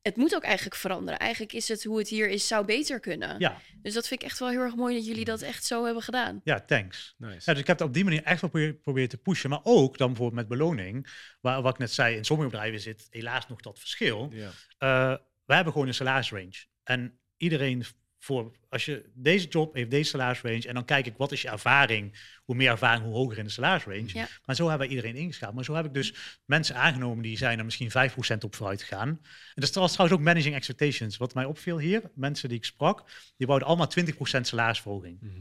[0.01, 1.19] Het moet ook eigenlijk veranderen.
[1.19, 3.39] Eigenlijk is het hoe het hier is, zou beter kunnen.
[3.39, 3.61] Ja.
[3.81, 6.03] Dus dat vind ik echt wel heel erg mooi dat jullie dat echt zo hebben
[6.03, 6.41] gedaan.
[6.43, 7.15] Ja, thanks.
[7.17, 7.41] Nice.
[7.45, 9.49] Ja, dus ik heb het op die manier echt wel proberen te pushen.
[9.49, 11.07] Maar ook dan bijvoorbeeld met beloning.
[11.41, 14.29] Waar, wat ik net zei, in sommige bedrijven zit helaas nog dat verschil.
[14.31, 14.47] Ja.
[14.79, 16.65] Uh, we hebben gewoon een salarisrange.
[16.83, 17.85] En iedereen
[18.19, 21.49] voor als je deze job heeft deze salarisrange en dan kijk ik wat is je
[21.49, 24.09] ervaring, hoe meer ervaring, hoe hoger in de salarisrange.
[24.13, 24.27] Ja.
[24.45, 25.55] Maar zo hebben we iedereen ingeschaald.
[25.55, 26.13] Maar zo heb ik dus
[26.45, 27.91] mensen aangenomen die zijn er misschien
[28.35, 29.07] 5% op vooruit gegaan.
[29.07, 31.17] En dat was trouwens ook managing expectations.
[31.17, 33.03] Wat mij opviel hier, mensen die ik sprak,
[33.37, 35.17] die wouden allemaal 20% salarisverhoging.
[35.21, 35.37] Mm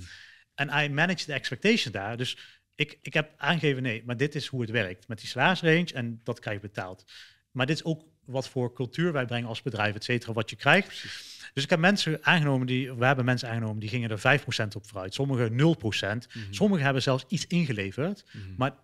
[0.55, 2.17] En I manage de expectation daar.
[2.17, 2.39] Dus
[2.75, 6.21] ik, ik heb aangegeven, nee, maar dit is hoe het werkt met die salarisrange en
[6.23, 7.05] dat krijg je betaald.
[7.51, 10.57] Maar dit is ook wat voor cultuur wij brengen als bedrijf, et cetera, wat je
[10.57, 10.87] krijgt.
[10.87, 11.51] Precies.
[11.55, 14.87] Dus ik heb mensen aangenomen die, we hebben mensen aangenomen die gingen er 5% op
[14.87, 15.55] vooruit, sommigen 0%.
[15.55, 18.55] Mm Sommigen hebben zelfs iets ingeleverd, mhm.
[18.57, 18.75] maar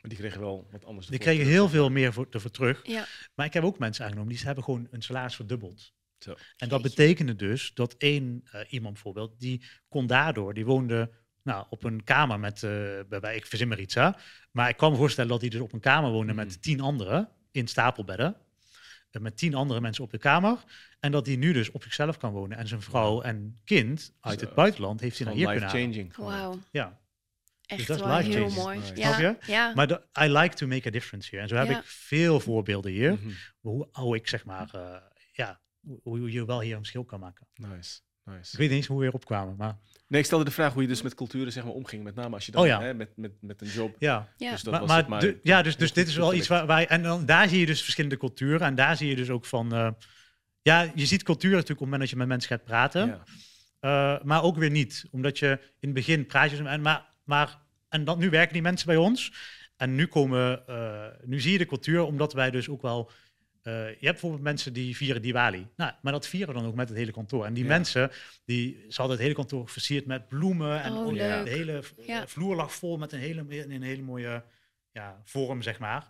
[0.00, 1.06] die kregen wel wat anders.
[1.06, 2.80] Die kregen heel veel meer voor, ervoor terug.
[2.86, 3.06] Ja.
[3.34, 5.92] Maar ik heb ook mensen aangenomen die hebben gewoon een salaris verdubbeld.
[6.18, 6.34] Zo.
[6.56, 11.10] En dat betekende dus dat één uh, iemand bijvoorbeeld, die kon daardoor, die woonde
[11.42, 12.70] nou, op een kamer met, uh,
[13.08, 14.10] bij, ik verzin maar iets, hè,
[14.50, 16.58] maar ik kan me voorstellen dat hij dus op een kamer woonde met mhm.
[16.60, 18.36] tien anderen in stapelbedden.
[19.16, 20.64] Eh, met tien andere mensen op de kamer.
[21.00, 22.58] En dat hij nu dus op zichzelf kan wonen.
[22.58, 26.16] En zijn vrouw en kind uit het buitenland heeft hij naar hier kunnen changing.
[26.16, 26.58] Wauw.
[26.70, 27.00] Ja.
[27.66, 28.80] Echt dus wel heel mooi.
[28.94, 29.18] Ja.
[29.20, 29.36] Je?
[29.46, 29.72] ja.
[29.74, 31.42] Maar de, I like to make a difference here.
[31.42, 33.12] En zo heb ik veel voorbeelden hier.
[33.12, 34.96] Mm hoe, hoe ik zeg maar, uh,
[35.32, 35.60] ja,
[36.02, 37.46] hoe je wel hier een verschil kan maken.
[37.54, 38.00] Nice.
[38.24, 38.52] Nice.
[38.52, 39.78] Ik weet niet eens hoe we weer opkwamen, maar...
[40.08, 42.04] Nee, ik stelde de vraag hoe je dus met culturen zeg maar, omging.
[42.04, 42.80] Met name als je dan oh, ja.
[42.80, 43.96] hè, met, met, met een job.
[43.98, 44.50] Ja, ja.
[44.50, 46.86] Dus dat maar, was maar, maar ja, dus, dus dit is wel iets waar wij.
[46.86, 48.60] En dan, daar zie je dus verschillende culturen.
[48.60, 49.74] En daar zie je dus ook van.
[49.74, 49.88] Uh,
[50.62, 53.06] ja, je ziet cultuur natuurlijk op het moment dat je met mensen gaat praten.
[53.06, 54.16] Ja.
[54.16, 55.04] Uh, maar ook weer niet.
[55.10, 56.64] Omdat je in het begin praat je.
[56.64, 59.32] En, maar, maar, en dan, nu werken die mensen bij ons.
[59.76, 60.62] En nu komen.
[60.68, 63.10] Uh, nu zie je de cultuur, omdat wij dus ook wel
[63.66, 65.66] uh, je hebt bijvoorbeeld mensen die vieren Diwali.
[65.76, 67.44] Nou, maar dat vieren dan ook met het hele kantoor.
[67.44, 68.10] En die mensen,
[68.44, 70.82] die, ze hadden het hele kantoor versierd met bloemen.
[70.82, 72.26] En oh, de hele ja.
[72.26, 74.42] vloer lag vol met een hele, een hele mooie
[74.96, 76.06] ja, vorm, zeg maar.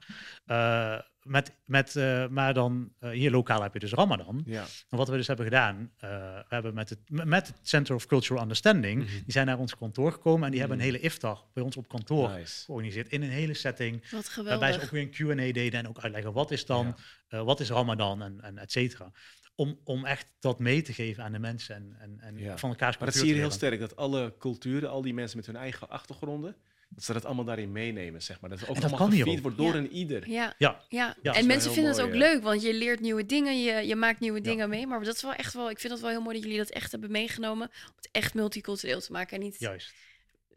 [0.47, 4.43] Uh, met, met, uh, maar dan, uh, hier lokaal heb je dus Ramadan.
[4.45, 4.65] Ja.
[4.89, 8.07] En wat we dus hebben gedaan, uh, we hebben met het, met het Center of
[8.07, 9.23] Cultural Understanding, mm -hmm.
[9.23, 10.79] die zijn naar ons kantoor gekomen en die mm -hmm.
[10.79, 12.65] hebben een hele iftar bij ons op kantoor nice.
[12.65, 13.09] georganiseerd.
[13.09, 14.11] In een hele setting.
[14.11, 14.61] Wat geweldig.
[14.61, 16.97] Waarbij ze ook weer een Q&A deden en ook uitleggen wat is dan,
[17.29, 17.45] ja.
[17.45, 19.11] wat is Ramadan en, en et cetera.
[19.55, 22.59] Om, om echt dat mee te geven aan de mensen en, en, en ja.
[22.59, 25.47] van elkaar Maar dat zie je heel sterk, dat alle culturen, al die mensen met
[25.47, 26.57] hun eigen achtergronden,
[26.89, 28.51] dat ze dat allemaal daarin meenemen, zeg maar.
[28.51, 30.31] Dat het ook dat allemaal gevierd wordt door een ieder.
[30.31, 30.83] Ja, ja.
[30.89, 31.17] ja.
[31.23, 31.35] ja.
[31.35, 34.41] en mensen vinden het ook leuk, want je leert nieuwe dingen, je, je maakt nieuwe
[34.41, 34.87] dingen mee.
[34.87, 36.71] Maar dat is wel echt wel, ik vind het wel heel mooi dat jullie dat
[36.71, 37.69] echt hebben meegenomen.
[37.69, 39.59] Om het echt multicultureel te maken en niet...
[39.59, 39.95] Juist.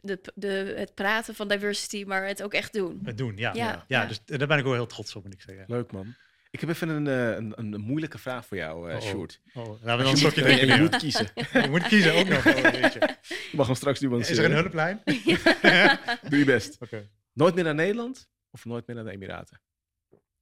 [0.02, 3.00] De, de, het praten van diversity, maar het ook echt doen.
[3.04, 3.54] Het doen, ja.
[3.54, 4.06] Ja, ja.
[4.06, 5.66] dus daar ben ik wel heel trots op, moet ik zeggen.
[5.68, 6.16] Leuk, man.
[6.52, 9.42] Ik heb even een, eh, een, een, moeilijke vraag voor jou, uh, oh, Short.
[9.54, 9.84] Oh, oh.
[9.84, 10.68] Laten we dan een stokje denken.
[10.76, 11.30] Je moet kiezen.
[11.36, 12.46] je moet kiezen ook nog.
[12.46, 13.18] Oh, je.
[13.52, 14.38] mag hem straks nuanceren.
[14.38, 15.02] Is er een hulplijn?
[16.30, 16.78] Doe je best.
[16.80, 17.10] Okay.
[17.34, 19.62] Nooit meer naar Nederland of nooit meer naar de Emiraten?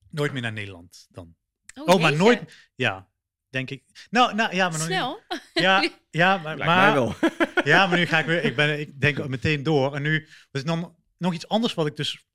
[0.09, 1.35] Nooit meer naar Nederland dan.
[1.75, 2.71] Oh, oh maar nooit...
[2.75, 3.07] Ja.
[3.49, 3.83] denk ik.
[4.09, 5.21] Nou, nou ja, maar Snel?
[5.53, 7.15] Ja, ja, maar, maar wel.
[7.63, 8.43] ja, maar nu ga ik weer.
[8.43, 9.95] Ik ben, ik denk meteen door.
[9.95, 12.25] En nu is dan nog iets anders wat ik dus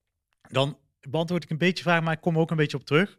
[0.49, 3.17] dan beantwoord ik een beetje vraag, maar ik kom ook een beetje op terug.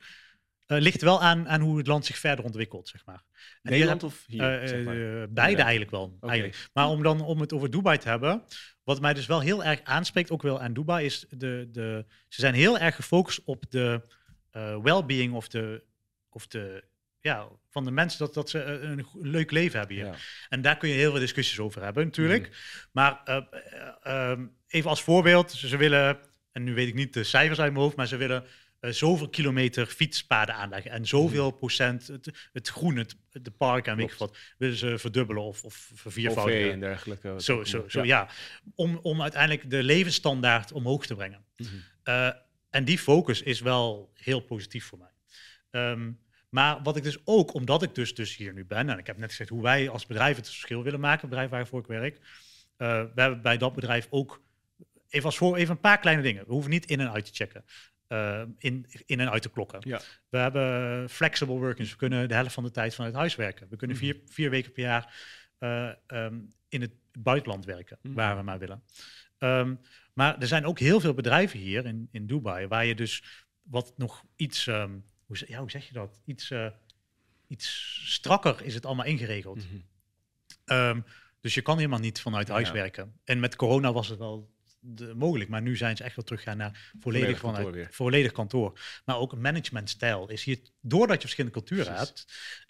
[0.68, 3.24] Uh, ligt wel aan, aan hoe het land zich verder ontwikkelt, zeg maar.
[3.62, 4.62] En Nederland of hier?
[4.62, 5.30] Uh, zeg maar.
[5.30, 6.18] beide eigenlijk wel.
[6.22, 6.70] Eigenlijk.
[6.74, 8.44] Maar om dan om het over Dubai te hebben,
[8.84, 12.42] wat mij dus wel heel erg aanspreekt, ook wel aan Dubai, is de, de ze
[12.42, 14.02] zijn heel erg gefocust op de
[14.82, 15.84] well-being of de,
[16.30, 16.84] of de
[17.24, 20.46] ja, van de mensen dat, dat ze een leuk leven hebben hier.
[20.50, 22.48] En daar kun je heel veel discussies over hebben, natuurlijk.
[22.48, 22.58] Mhm.
[22.92, 23.22] Maar
[24.02, 26.20] ehm, even als voorbeeld, ze willen,
[26.52, 28.46] en nu weet ik niet de cijfers uit mijn hoofd, maar ze willen
[28.90, 31.58] zoveel kilometer fietspaden aanleggen en zoveel mhm.
[31.58, 35.64] procent het, het groen, het, de park en weet ik wat, willen ze verdubbelen of,
[35.64, 36.72] of verviervoudigen.
[36.72, 37.34] en dergelijke.
[37.38, 38.30] Zo, zo, zo ja.
[38.76, 41.46] Om, om uiteindelijk de levensstandaard omhoog te brengen.
[41.58, 41.70] Mhm.
[42.04, 42.30] Eh,
[42.70, 45.12] en die focus is wel heel positief voor mij.
[45.70, 46.12] Ehm,
[46.50, 49.18] maar wat ik dus ook, omdat ik dus, dus hier nu ben, en ik heb
[49.18, 52.16] net gezegd hoe wij als bedrijf het verschil willen maken, het bedrijf waarvoor ik werk,
[52.16, 52.22] uh,
[52.78, 54.42] we hebben bij dat bedrijf ook,
[55.10, 56.46] even als voor, even een paar kleine dingen.
[56.46, 57.66] We hoeven niet in en uit te checken.
[58.10, 59.80] Uh, in, in en uit te klokken.
[59.84, 60.02] Ja.
[60.30, 61.90] We hebben flexible working.
[61.90, 63.68] We kunnen de helft van de tijd vanuit huis werken.
[63.70, 64.32] We kunnen vier, mhm.
[64.32, 65.16] vier weken per jaar
[65.60, 68.14] uh, um, in het buitenland werken, mm.
[68.14, 68.84] waar we maar willen.
[69.40, 69.80] Um,
[70.14, 73.24] maar er zijn ook heel veel bedrijven hier in, in Dubai, waar je dus
[73.62, 76.22] wat nog iets, um, hoe, ja, hoe zeg je dat?
[76.26, 76.68] Iets, uh,
[77.48, 79.68] iets strakker is het allemaal ingeregeld.
[79.72, 79.84] Mm
[80.66, 81.06] -hmm.
[81.42, 82.74] dus je kan helemaal niet vanuit huis ja.
[82.74, 83.20] werken.
[83.24, 84.53] En met corona was het wel
[84.84, 85.50] de, mogelijk.
[85.50, 88.80] Maar nu zijn ze echt wel teruggaan naar volledig, volledig kantoor, volledig kantoor.
[89.06, 92.26] Maar ook een managementstijl is hier, doordat je verschillende culturen hebt.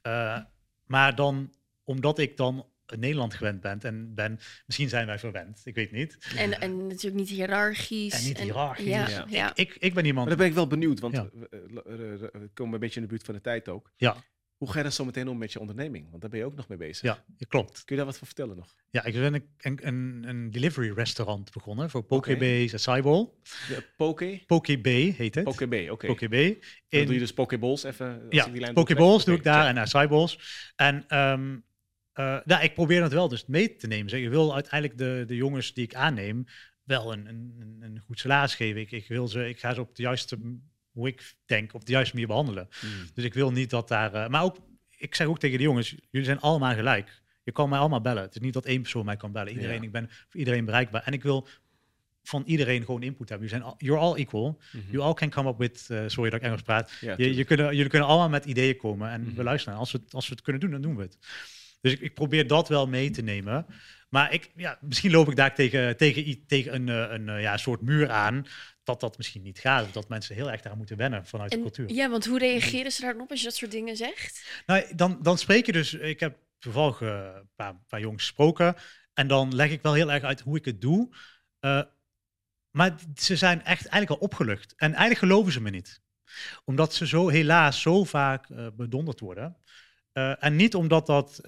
[0.08, 0.40] Uh,
[0.86, 1.54] maar dan,
[1.84, 6.18] omdat ik dan Nederland gewend ben en ben, misschien zijn wij verwend, ik weet niet.
[6.36, 8.14] En, en natuurlijk niet hiërarchisch.
[8.14, 8.88] En niet hiërarchisch.
[8.88, 9.52] ja, ja.
[9.56, 10.28] Ik, ik, ben iemand...
[10.28, 13.34] Maar dan ben ik wel benieuwd, want we komen een beetje in de buurt van
[13.34, 13.92] de tijd ook.
[13.98, 14.24] Ja.
[14.64, 16.10] Hoe ga je dan zo meteen om met je onderneming?
[16.10, 17.02] Want daar ben je ook nog mee bezig.
[17.02, 17.74] Ja, klopt.
[17.74, 18.76] Kun je daar wat van vertellen nog?
[18.90, 23.30] Ja, ik ben een, een, een delivery restaurant begonnen voor Pokebase en Cyball.
[23.98, 24.44] Poke?
[24.46, 25.44] Pokebay heet het.
[25.44, 26.08] Pokebay, oké.
[26.08, 26.60] Pokebay.
[26.90, 28.26] Dan doe je dus Pokeballs even?
[28.30, 30.40] Ja, die Pokeballs doe ik daar en Cyballs.
[30.76, 31.64] En um,
[32.16, 34.10] uh, nou, ik probeer het wel dus mee te nemen.
[34.10, 36.46] Zeg, ik wil uiteindelijk de, de jongens die ik aanneem
[36.84, 38.82] wel een, een, een goed salaris geven.
[38.82, 40.38] Ik, ik, wil ze, ik ga ze op de juiste
[40.94, 42.68] hoe ik denk, op de juiste manier behandelen.
[42.80, 42.90] Hmm.
[43.14, 44.14] Dus ik wil niet dat daar.
[44.14, 44.58] Uh, maar ook,
[44.98, 47.22] ik zeg ook tegen de jongens: jullie zijn allemaal gelijk.
[47.44, 48.24] Je kan mij allemaal bellen.
[48.24, 49.54] Het is niet dat één persoon mij kan bellen.
[49.54, 51.04] Iedereen, ik ben voor iedereen bereikbaar.
[51.04, 51.48] En ik wil
[52.24, 53.48] van iedereen gewoon input hebben.
[53.48, 54.60] Jullie zijn, you're all equal.
[54.72, 56.92] Mm You all can come up with, uh, sorry dat ik Engels praat.
[57.02, 59.80] Ja, je, je kunnen, jullie kunnen allemaal met ideeën komen en mm we luisteren.
[59.80, 61.18] Als we, het, als we het kunnen doen, dan doen we het.
[61.82, 63.66] Dus ik, ik, probeer dat wel mee te nemen.
[64.14, 67.58] Maar ik, ja, misschien loop ik daar tegen, tegen, tegen een, eh, een, een ja,
[67.58, 68.46] soort muur aan
[68.84, 69.86] dat dat misschien niet gaat.
[69.86, 71.92] Of dat mensen heel erg daar moeten wennen vanuit de cultuur.
[71.92, 74.62] Ja, want hoe reageren ze daarop als je dat soort dingen zegt?
[74.66, 75.94] Nou, dan, dan spreek je dus...
[75.94, 78.76] Ik heb toevallig uh, een paar, paar jongens gesproken.
[79.14, 81.16] En dan leg ik wel heel erg uit hoe ik het doe.
[81.62, 81.82] Uh,
[82.70, 84.74] maar ze zijn echt eigenlijk al opgelucht.
[84.76, 86.02] En eigenlijk geloven ze me niet.
[86.66, 89.58] Omdat ze zo helaas zo vaak uh, bedonderd worden.
[90.40, 91.42] en niet omdat dat...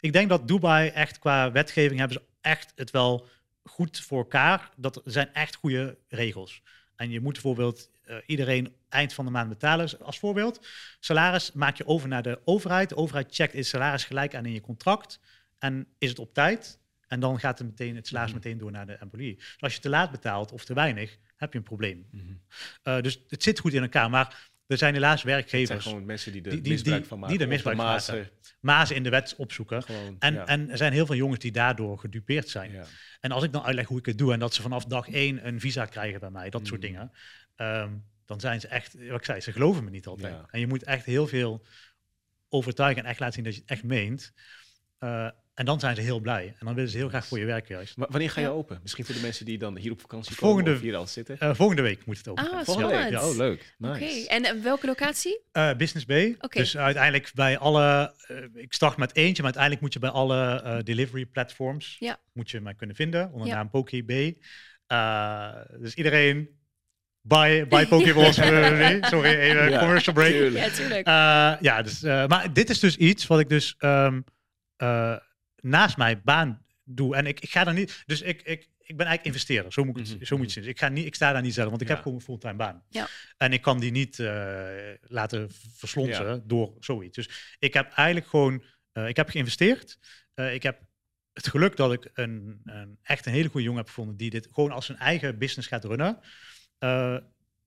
[0.00, 3.26] ik denk dat Dubai echt qua wetgeving hebben ze echt het wel
[3.62, 4.70] goed voor elkaar.
[4.76, 6.62] Dat zijn echt goede regels.
[6.96, 10.00] En je moet bijvoorbeeld uh, iedereen eind van de maand betalen.
[10.00, 10.66] Als voorbeeld,
[11.00, 12.88] salaris maak je over naar de overheid.
[12.88, 15.20] De overheid checkt, is salaris gelijk aan in je contract?
[15.58, 16.78] En is het op tijd?
[17.06, 18.42] En dan gaat het, meteen, het salaris mhm.
[18.42, 19.34] meteen door naar de employee.
[19.34, 22.06] Dus als je te laat betaalt of te weinig, heb je een probleem.
[22.10, 22.44] Mm
[22.82, 24.10] dus het zit goed in elkaar.
[24.10, 25.68] Maar er zijn helaas werkgevers.
[25.68, 27.36] Het zijn gewoon mensen die er misbruik van maken.
[27.36, 28.30] Die er misbruik van maken.
[28.60, 29.82] Mazen in de wet opzoeken.
[30.18, 32.72] en, en er zijn heel veel jongens die daardoor gedupeerd zijn.
[32.72, 32.84] Ja.
[33.20, 35.46] En als ik dan uitleg hoe ik het doe en dat ze vanaf dag één
[35.46, 36.86] een visa krijgen bij mij, dat soort mm.
[36.86, 37.12] dingen.
[37.56, 37.92] Ehm,
[38.24, 40.36] dan zijn ze echt, wat ik zei, ze geloven me niet altijd.
[40.50, 41.64] En je moet echt heel veel
[42.48, 44.32] overtuigen en echt laten zien dat je het echt meent.
[45.00, 46.46] Uh, en dan zijn ze heel blij.
[46.58, 47.96] En dan willen ze heel graag voor je werken juist.
[47.96, 48.78] Maar wanneer ga je open?
[48.82, 51.36] Misschien voor de mensen die dan hier op vakantie volgende, komen of hier al zitten.
[51.42, 52.50] Uh, volgende week moet het open.
[52.50, 53.10] Ah, volgende week.
[53.10, 53.74] Ja, oh, leuk.
[53.78, 53.94] Nice.
[53.94, 54.26] Oké.
[54.26, 55.40] En uh, welke locatie?
[55.52, 56.34] Uh, Business Bay.
[56.40, 56.62] Okay.
[56.62, 58.14] Dus uiteindelijk bij alle...
[58.54, 61.96] ik start met eentje, maar uiteindelijk moet je bij alle delivery platforms...
[61.98, 62.18] Ja.
[62.32, 64.38] moet je mij kunnen vinden onder de naam Poké Bay.
[65.80, 66.48] dus iedereen...
[67.20, 68.34] Buy, buy Pokeballs.
[69.10, 70.32] Sorry, even ja, commercial break.
[70.32, 70.64] Tuurlijk.
[70.64, 71.06] Ja, tuurlijk.
[71.60, 73.74] ja, dus, maar dit is dus iets wat ik dus...
[73.78, 74.24] Um,
[75.66, 77.16] naast mijn baan doe.
[77.16, 78.02] En ik, ik ga dan niet.
[78.06, 79.72] Dus ik, ik, ik ben eigenlijk investeerder.
[79.72, 80.70] Zo moet, ik, zo moet je zien.
[80.70, 82.82] Ik, ga niet, ik sta daar niet zelf, want ik heb gewoon een fulltime baan.
[82.88, 83.08] Ja.
[83.36, 84.68] En ik kan die niet uh,
[85.00, 87.16] laten verslonsen door zoiets.
[87.16, 88.64] Dus ik heb eigenlijk gewoon.
[88.92, 89.98] Uh, ik heb geïnvesteerd.
[90.34, 90.80] Uh, ik heb
[91.32, 94.48] het geluk dat ik een, een, echt een hele goede jongen heb gevonden die dit
[94.52, 96.18] gewoon als zijn eigen business gaat runnen.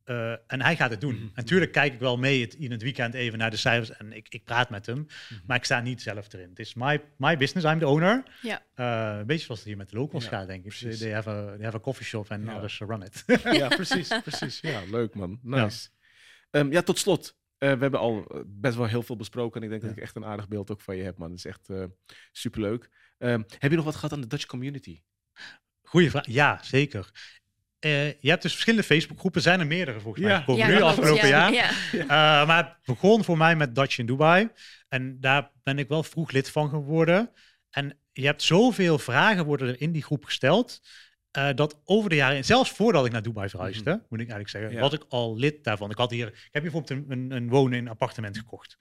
[0.10, 1.16] Uh, en hij gaat het doen.
[1.16, 4.14] Mm Natuurlijk kijk ik wel mee het, in het weekend even naar de cijfers en
[4.14, 4.98] ik, ik praat met hem.
[4.98, 5.08] Mm
[5.46, 6.50] Maar ik sta niet zelf erin.
[6.50, 8.24] Het is my, my business, I'm the owner.
[8.42, 8.62] Ja.
[8.76, 10.74] Uh, een beetje zoals het hier met de locals ja, gaat, denk ik.
[10.74, 12.56] They have, a, they have a coffee shop and ja.
[12.56, 13.24] others run it.
[13.60, 14.60] ja, precies, precies.
[14.60, 15.40] Ja, leuk man.
[15.42, 15.90] Nice.
[16.52, 17.38] Ja, um, ja tot slot.
[17.60, 19.62] Uh, we hebben al best wel heel veel besproken.
[19.62, 21.30] En ik denk dat ik echt een aardig beeld ook van je heb, man.
[21.30, 21.84] Dat is echt uh,
[22.32, 22.90] superleuk.
[23.18, 25.02] Um, heb je nog wat gehad aan de Dutch community?
[25.90, 26.28] Goeie vraag.
[26.28, 27.12] Ja, zeker.
[27.86, 30.68] Uh, je hebt dus verschillende Facebookgroepen, zijn er meerdere volgens mij, ja.
[30.68, 31.54] nu afgelopen jaar.
[31.54, 31.72] Ja.
[31.94, 32.08] Uh,
[32.48, 34.50] maar het begon voor mij met Dutch in Dubai.
[34.88, 37.32] En daar ben ik wel vroeg lid van geworden.
[37.70, 40.82] En je hebt zoveel vragen worden er in die groep gesteld.
[41.38, 44.50] Uh, dat over de jaren, zelfs voordat ik naar Dubai verhuisde, mm moet ik eigenlijk
[44.50, 45.90] zeggen, was ik al lid daarvan.
[45.90, 48.78] Ik, had hier, ik heb hier bijvoorbeeld een, een, een wonen in een appartement gekocht.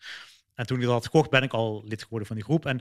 [0.54, 2.66] En toen ik dat had gekocht, ben ik al lid geworden van die groep.
[2.66, 2.80] En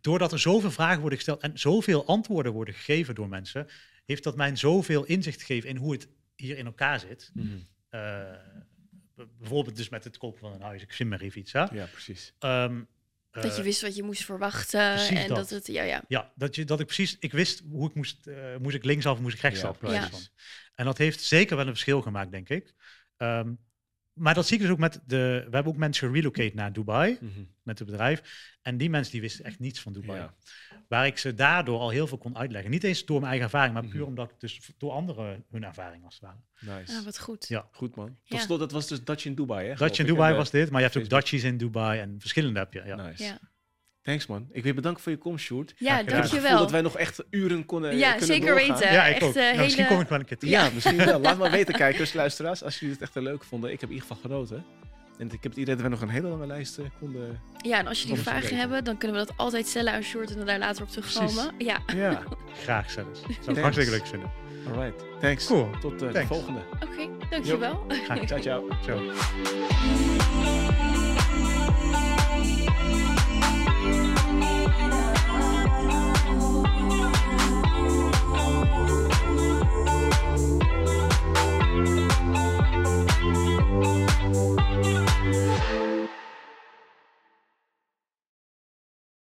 [0.00, 3.66] doordat er zoveel vragen worden gesteld en zoveel antwoorden worden gegeven door mensen,
[4.10, 7.30] heeft dat mij zoveel inzicht gegeven in hoe het hier in elkaar zit.
[7.34, 7.66] Mm -hmm.
[8.00, 10.82] uh, bijvoorbeeld dus met het kopen van een huis.
[10.82, 11.52] Ik zie maar even iets.
[11.52, 11.60] Hè?
[11.60, 12.34] Ja, precies.
[12.40, 12.88] Um,
[13.30, 15.36] dat je wist wat je moest verwachten en dat.
[15.36, 15.50] dat.
[15.50, 18.56] het ja ja ja dat je dat ik precies ik wist hoe ik moest uh,
[18.56, 20.08] moest ik linksaf moest ik rechtsaf ja, ja.
[20.74, 22.74] en dat heeft zeker wel een verschil gemaakt denk ik
[23.16, 23.58] um,
[24.20, 25.16] maar dat zie ik dus ook met de.
[25.44, 27.48] We hebben ook mensen relocate naar Dubai mm -hmm.
[27.62, 28.22] met het bedrijf.
[28.62, 30.18] En die mensen die wisten echt niets van Dubai.
[30.18, 30.34] Ja.
[30.88, 32.70] Waar ik ze daardoor al heel veel kon uitleggen.
[32.70, 34.08] Niet eens door mijn eigen ervaring, maar puur mm -hmm.
[34.08, 36.78] omdat ik dus door anderen hun ervaring als het ware.
[36.78, 36.92] Nice.
[36.92, 37.48] Ja, wat goed.
[37.48, 38.16] Ja, goed man.
[38.24, 39.74] Tot slot, dat was dus Dutch in Dubai, hè?
[39.74, 42.72] Dutch in Dubai was dit, maar je hebt ook Dutchies in Dubai en verschillende heb
[42.72, 42.82] je.
[42.84, 42.94] Ja.
[42.94, 43.22] Nice.
[43.22, 43.38] Ja.
[44.02, 44.48] Thanks man.
[44.52, 45.74] Ik wil bedanken voor je komst, Sjoerd.
[45.76, 46.58] Ja, dankjewel.
[46.58, 48.78] dat wij nog echt uren konden Ja, kunnen zeker doorgaan.
[48.78, 48.92] weten.
[48.92, 49.34] Ja, ik echt, ook.
[49.34, 50.54] Uh, nou, misschien kom ik wel een keer terug.
[50.54, 51.20] Ja, misschien wel.
[51.20, 53.72] Laat maar weten, kijkers, luisteraars, als jullie het echt leuk vonden.
[53.72, 54.64] Ik heb in ieder geval genoten.
[55.18, 57.40] En ik heb het idee dat we nog een hele lange lijst uh, konden...
[57.62, 60.46] Ja, en als jullie vragen hebben, dan kunnen we dat altijd stellen aan Short en
[60.46, 61.54] daar later op terugkomen.
[61.58, 61.78] Ja.
[61.94, 62.22] ja,
[62.64, 63.20] graag zelfs.
[63.40, 64.30] Zou ik hartstikke leuk vinden.
[64.66, 65.46] Alright, thanks.
[65.46, 65.70] Cool.
[65.80, 66.28] Tot uh, Thanks.
[66.28, 66.60] de volgende.
[66.74, 67.86] Oké, okay, dankjewel.
[68.26, 68.68] Ciao, ciao.
[68.82, 70.09] ciao.